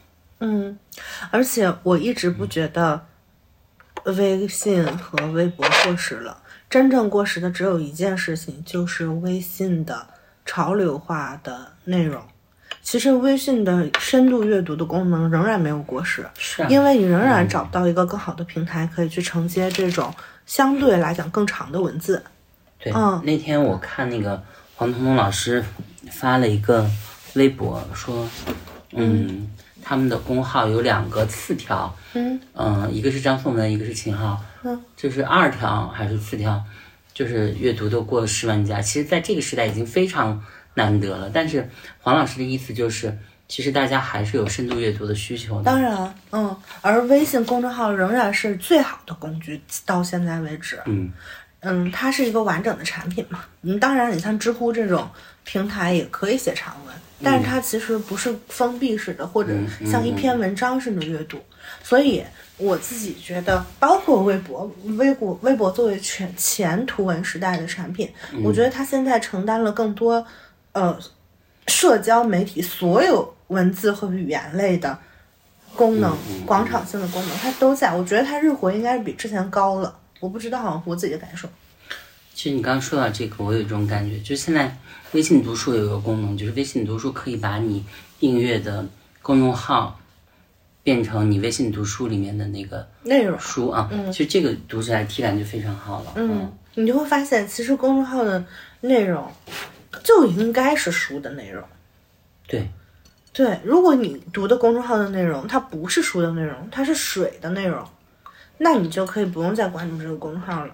[0.41, 0.79] 嗯，
[1.31, 3.07] 而且我一直不觉得
[4.05, 10.07] 微信和微博过时了，真正过时的只有一件事情，就是微信的
[10.45, 12.23] 潮流化的内容。
[12.87, 20.15] 其实微信的深度阅读的功能仍然没有过时，是啊，因为你仍然找不到一个更好的平台可以去承接这种
[20.47, 22.23] 相对来讲更长的文字。
[22.79, 24.41] 对，嗯那天我看那个
[24.77, 25.65] 黄彤彤老师
[26.13, 26.89] 发了一个
[27.35, 28.25] 微博，说，
[28.93, 29.51] 嗯，
[29.83, 36.63] 他们的公号有两个次条，嗯嗯，一个是张颂文，一个是秦昊，嗯，就是二条还是四条，
[37.13, 38.81] 就是阅读都过了十万加。
[38.81, 40.41] 其实，在这个时代已经非常
[40.77, 41.29] 难得了。
[41.35, 41.69] 但是
[42.01, 43.13] 黄老师的意思就是，
[43.49, 45.65] 其实大家还是有深度阅读的需求的。
[45.65, 50.81] 当然，嗯，而微信公众号仍然是最好的工具，到现在为止。
[50.85, 51.13] 嗯，
[51.61, 53.45] 嗯，它是一个完整的产品嘛。
[53.63, 55.09] 嗯，当然，你像知乎这种
[55.45, 59.53] 平台也可以写长文，但是它其实不是封闭式的，或者
[59.85, 61.39] 像一篇文章式的阅读。
[61.83, 62.23] 所以
[62.59, 68.09] 我自己觉得，包括微博、微博、微博作为全前图文时代的产品，
[68.43, 70.25] 我觉得它现在承担了更多，
[70.77, 70.95] 呃，
[71.69, 74.99] 社交媒体所有文字和语言类的
[75.75, 76.15] 功能、
[76.45, 77.95] 广场性的功能，它都在。
[77.95, 79.99] 我觉得它日活应该是比之前高了。
[80.21, 81.49] 我不知道我自己的感受。
[82.35, 84.77] 其实你刚刚说到这个，我有一种感觉，就是现在
[85.13, 87.83] 微信读书有一个功能，就是微信读书可以把你
[88.21, 88.87] 订阅的
[89.23, 89.99] 公众号，
[90.83, 96.13] 变成你微信读书里面的那个内容，书啊，其实这个读起来体感就非常好了。
[96.17, 98.45] 嗯，你就会发现，其实公众号的
[98.83, 99.27] 内容
[100.07, 101.61] 就应该是书的内容。
[102.47, 102.71] 对，
[103.33, 107.85] 对，如果你读的公众号的内容它不是书的内容，它是水的内容，
[108.59, 110.73] 那你就可以不用再关注这个公众号了。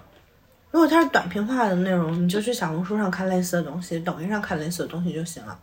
[0.71, 5.59] 如果它是短平化的内容，你就去小红书上看类似的东西，抖音上看类似的东西就行了。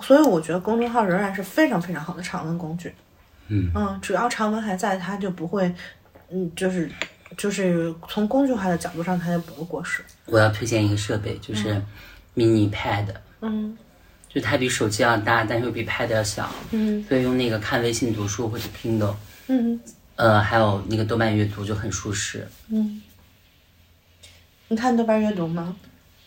[0.00, 2.94] 所以我觉得公众号仍然是非常非常好的长文工具。
[3.48, 5.74] 嗯嗯，只要长文还在，它就不会，
[6.30, 6.88] 嗯，就是
[7.36, 10.02] 就是从工具化的角度上，它就不会过时。
[10.26, 11.82] 我要推荐一个设备，就是
[12.36, 13.06] mini pad，
[13.40, 13.76] 嗯
[14.28, 19.14] 就它比手机要大，但是又比 pad 要小，嗯所以用那个看微信读书或者 Kindle，
[19.46, 19.80] 嗯
[20.16, 22.48] 呃，还有那个豆瓣阅读就很舒适。
[22.68, 23.02] 嗯。
[24.68, 25.76] 你看豆瓣阅读吗？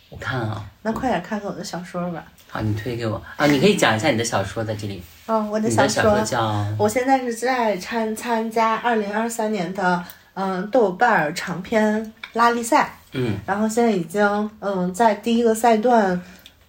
[0.09, 2.23] 我看啊，那快点看看我的小说吧。
[2.49, 5.03] 好，你推给我啊，你可以讲一下你的小说在这里。
[5.25, 10.01] 嗯，我的小说叫我现在是在参参加二零二三年的
[10.35, 13.37] 嗯豆瓣长篇拉力赛，嗯。
[13.45, 16.21] 然后现在已经嗯在第一个赛段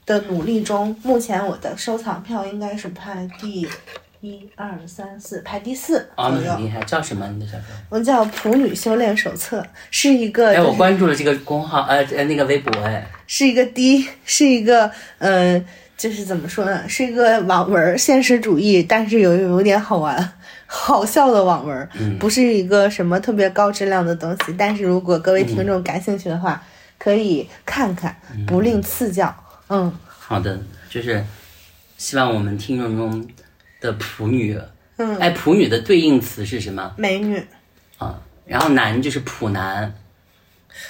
[0.07, 3.66] 的努力中，目前我的收藏票应该是排第
[4.20, 7.26] 一二三四，排第四啊，你很厉害，叫什么？
[7.28, 7.66] 你的小说？
[7.89, 9.61] 我叫《普女修炼手册》，
[9.91, 15.64] 是一个、哎，我关注了这个公号，呃呃，那个微博，哎，是一个低，是一个嗯、呃
[15.97, 20.32] 就是怎么说呢，是一个网文，现实主义，但是有有点好玩、
[20.70, 21.88] 好笑的网文儿，
[22.20, 24.54] 不是一个什么特别高质量的东西。
[24.58, 26.62] 但是如果各位听众感兴趣的话，
[26.98, 28.14] 可以看看，
[28.46, 29.34] 不吝赐教。
[29.68, 30.60] 嗯，好的，
[30.90, 31.24] 就是
[31.96, 33.26] 希望我们听众中
[33.80, 34.60] 的普女，
[34.98, 37.42] 嗯，哎，普女的对应词是什么美女，
[37.96, 38.20] 啊？
[38.44, 39.94] 然后男就是普男，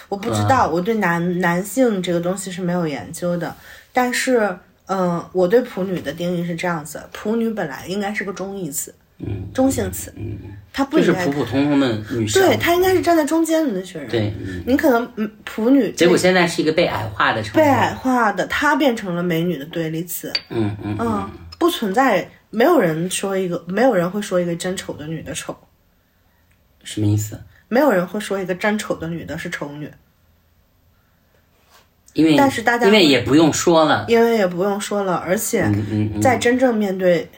[0.09, 3.55] 我不知道，我对男男性这个东西是没有研究的，
[3.93, 4.59] 但是。
[4.91, 10.39] 嗯，我对普女的定义是这样子：普女本来应该是个中义词，嗯，中性词，嗯，
[10.73, 14.09] 它不应该就是普普通通的女生，对，她应该是站在中间的那群人。
[14.09, 20.33] 对，嗯，你可能嗯，普女结果现在是一个被矮化的被矮化的，她变成了美女的对立词。
[20.51, 25.57] 嗯嗯嗯，嗯，不存在，没有人说一个，没有人会说一个真丑的女的丑，
[26.85, 27.41] 什么意思？
[27.67, 29.91] 没有人会说一个真丑的女的是丑女，
[32.15, 35.69] 因为但是大家因为也不用说了，因为也不用说了，而且
[36.23, 37.29] 在真正面对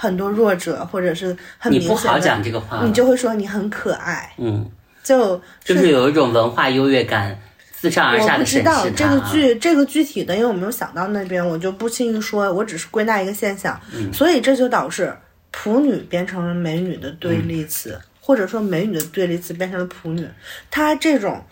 [0.00, 4.64] 很多弱者或者是很你不好讲这个话，你就会说你很可爱，嗯，
[5.02, 7.36] 就就是有一种文化优越感，
[7.72, 9.26] 自上而下的我不知道这个它。
[9.26, 14.12] 啊剧这个具体的，因为我没有想到那边，我就不轻易说，我只是归纳一个现象，嗯。
[14.12, 15.12] 所以这就导致
[15.50, 20.28] 普女变成了美女的对立词，嗯或者说美女的对立词变成了普女，
[20.70, 21.42] 她这种，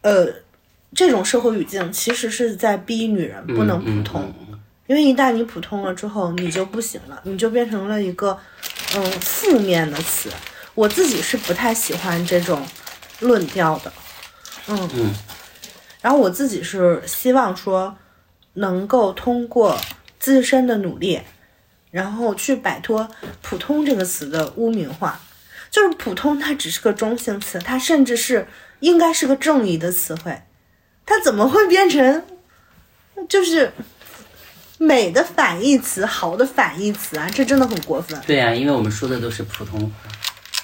[0.00, 0.26] 呃，
[0.94, 4.32] 这种社会语境其实是在逼女人不能普通，
[4.86, 8.38] 因为一旦你普通了之后，你就不行了，你就变成了一个
[8.94, 10.30] 嗯负面的词。
[10.74, 12.66] 我自己是不太喜欢这种
[13.20, 13.92] 论调的，
[14.68, 15.14] 嗯嗯
[16.02, 17.96] 然后我自己是希望说，
[18.54, 19.78] 能够通过
[20.18, 21.20] 自身的努力，
[21.90, 23.08] 然后去摆脱
[23.40, 25.20] “普通”这个词的污名化。
[25.70, 28.46] 就是普通，它只是个中性词，它甚至是
[28.80, 30.42] 应该是个正义的词汇，
[31.06, 32.22] 它怎么会变成
[33.28, 33.72] 就是
[34.84, 37.28] 美的反义词、好的反义词啊？
[37.34, 38.20] 这真的很过分。
[38.26, 40.10] 对呀、因为我们说的都是普通话，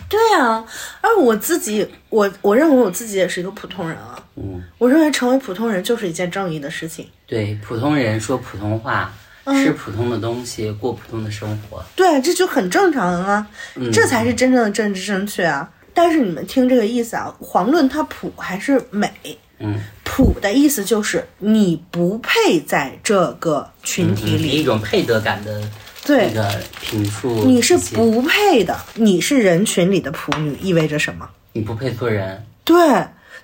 [0.08, 0.64] 对啊，
[1.00, 4.22] 而我自己，我我认为我自己也是一个普通人啊。
[4.36, 7.08] 嗯，我认为成为普通人就是一件正义的事情。
[7.26, 9.12] 对，普通人说普通话，
[9.44, 13.46] 嗯吃普通的东西，过普通的生活，对，这就很正常啊，
[13.76, 15.68] 嗯这才是真正的政治正确啊。
[15.92, 19.12] 但是你们听这个意思啊，遑论它普还是美，
[19.60, 25.62] 嗯，普的意思就是你不配在这个群体里，以一种配得感的
[26.04, 31.28] 对那个评述，你是不配的，你是人群里的普女，意味着什么？
[31.52, 32.76] 你不配做人，对，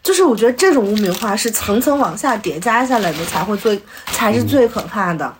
[0.02, 5.32] 就是我觉得这种污名化是层层往下叠加下来的，才会最才是最可怕的。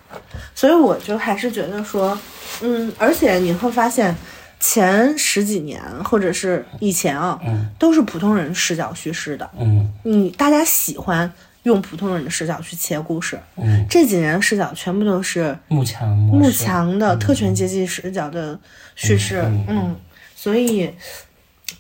[0.54, 2.18] 所以我就还是觉得说，
[2.60, 4.14] 嗯，而且你会发现，
[4.58, 7.70] 前十几年或者是以前啊，嗯。
[7.78, 9.92] 都是普通人视角叙事的，嗯。
[10.02, 11.30] 你大家喜欢
[11.64, 13.38] 用普通人的视角去切故事。
[13.56, 18.58] 嗯，这几年的视角全部都是幕强慕模式，强的特权阶级视角的
[18.94, 19.94] 叙事，嗯，
[20.34, 20.94] 所以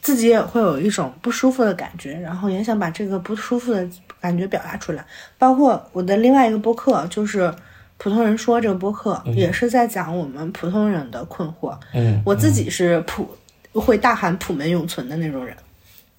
[0.02, 3.88] 自己也会有一种不舒服的感觉，然后也想把这个不舒服的
[4.20, 5.04] 感觉表达出来。
[5.38, 7.52] 包括我的另外一个播客，就是
[7.98, 11.76] 普通人说这个播客，也是在讲我们普通人的困惑。
[11.92, 13.28] 嗯，我自己是普
[13.72, 15.56] 会大喊“普门永存”的那种人，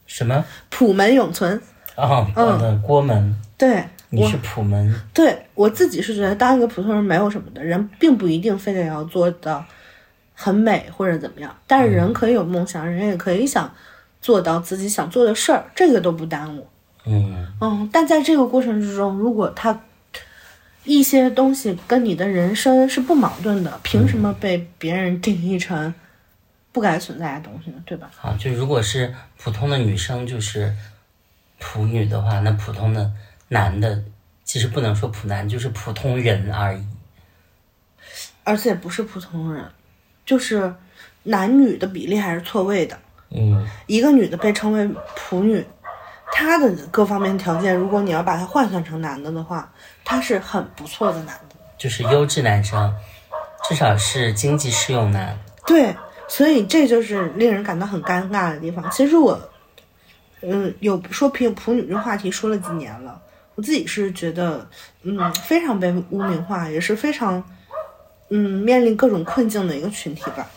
[0.05, 0.43] 什么？
[0.69, 1.61] 普门永存。
[1.95, 9.65] 哦，我的郭门，对我你是普门，对我自己是觉得，当一个普通人没有什么的人，并不一定非得要做到
[10.33, 11.55] 很美或者怎么样。
[11.65, 13.71] 但是人可以有梦想，人也可以想
[14.21, 16.67] 做到自己想做的事儿，这个都不耽误。
[17.05, 19.79] 嗯嗯，但在这个过程之中，如果他
[20.87, 25.93] 一些东西跟你的人生是不矛盾的，凭什么被别人定义成
[26.71, 27.77] 不该存在的东西呢？
[27.85, 28.09] 对吧？
[28.15, 30.73] 好，就如果是普通的女生就是
[31.59, 33.11] 普女的话，那普通的
[33.49, 34.01] 男的
[34.45, 36.81] 其实不能说普男，就是普通人而已。
[38.45, 39.65] 而且不是普通人，
[40.25, 40.73] 就是
[41.23, 42.97] 男女的比例还是错位的。
[43.29, 45.65] 嗯一个女的被称为普女，
[46.31, 49.71] 她的各方面条件，如果你要把他换算成男的的话，
[50.03, 51.55] 他是很不错的男的。
[51.77, 52.93] 就是优质男生，
[53.67, 55.37] 至少是经济适用男。
[55.65, 55.95] 对，
[56.27, 58.89] 所以这就是令人感到很尴尬的地方。
[58.91, 59.39] 其实我，
[60.41, 63.19] 嗯，有说普普女这话题说了几年了，
[63.55, 64.67] 我自己是觉得，
[65.03, 67.43] 嗯，非常被污名化，也是非常，
[68.29, 70.47] 嗯，面临各种困境的一个群体吧。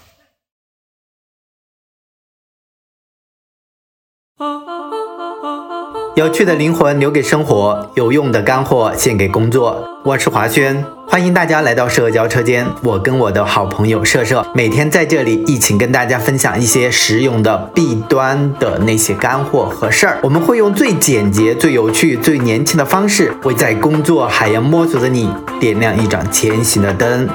[6.16, 9.88] 有趣的灵魂留给生活，有用的干货献给工作。
[10.02, 12.66] 我是华轩，欢迎大家来到社交车间。
[12.82, 20.18] 我跟我的好朋友社社每天在这里一起跟大家分享一些实用的弊端的那些干货和事儿。
[20.22, 25.30] 我们会用最简洁、最有趣、最年轻的方式，为在工作海洋摸索的你
[25.61, 27.28] 点亮一盏前行的灯。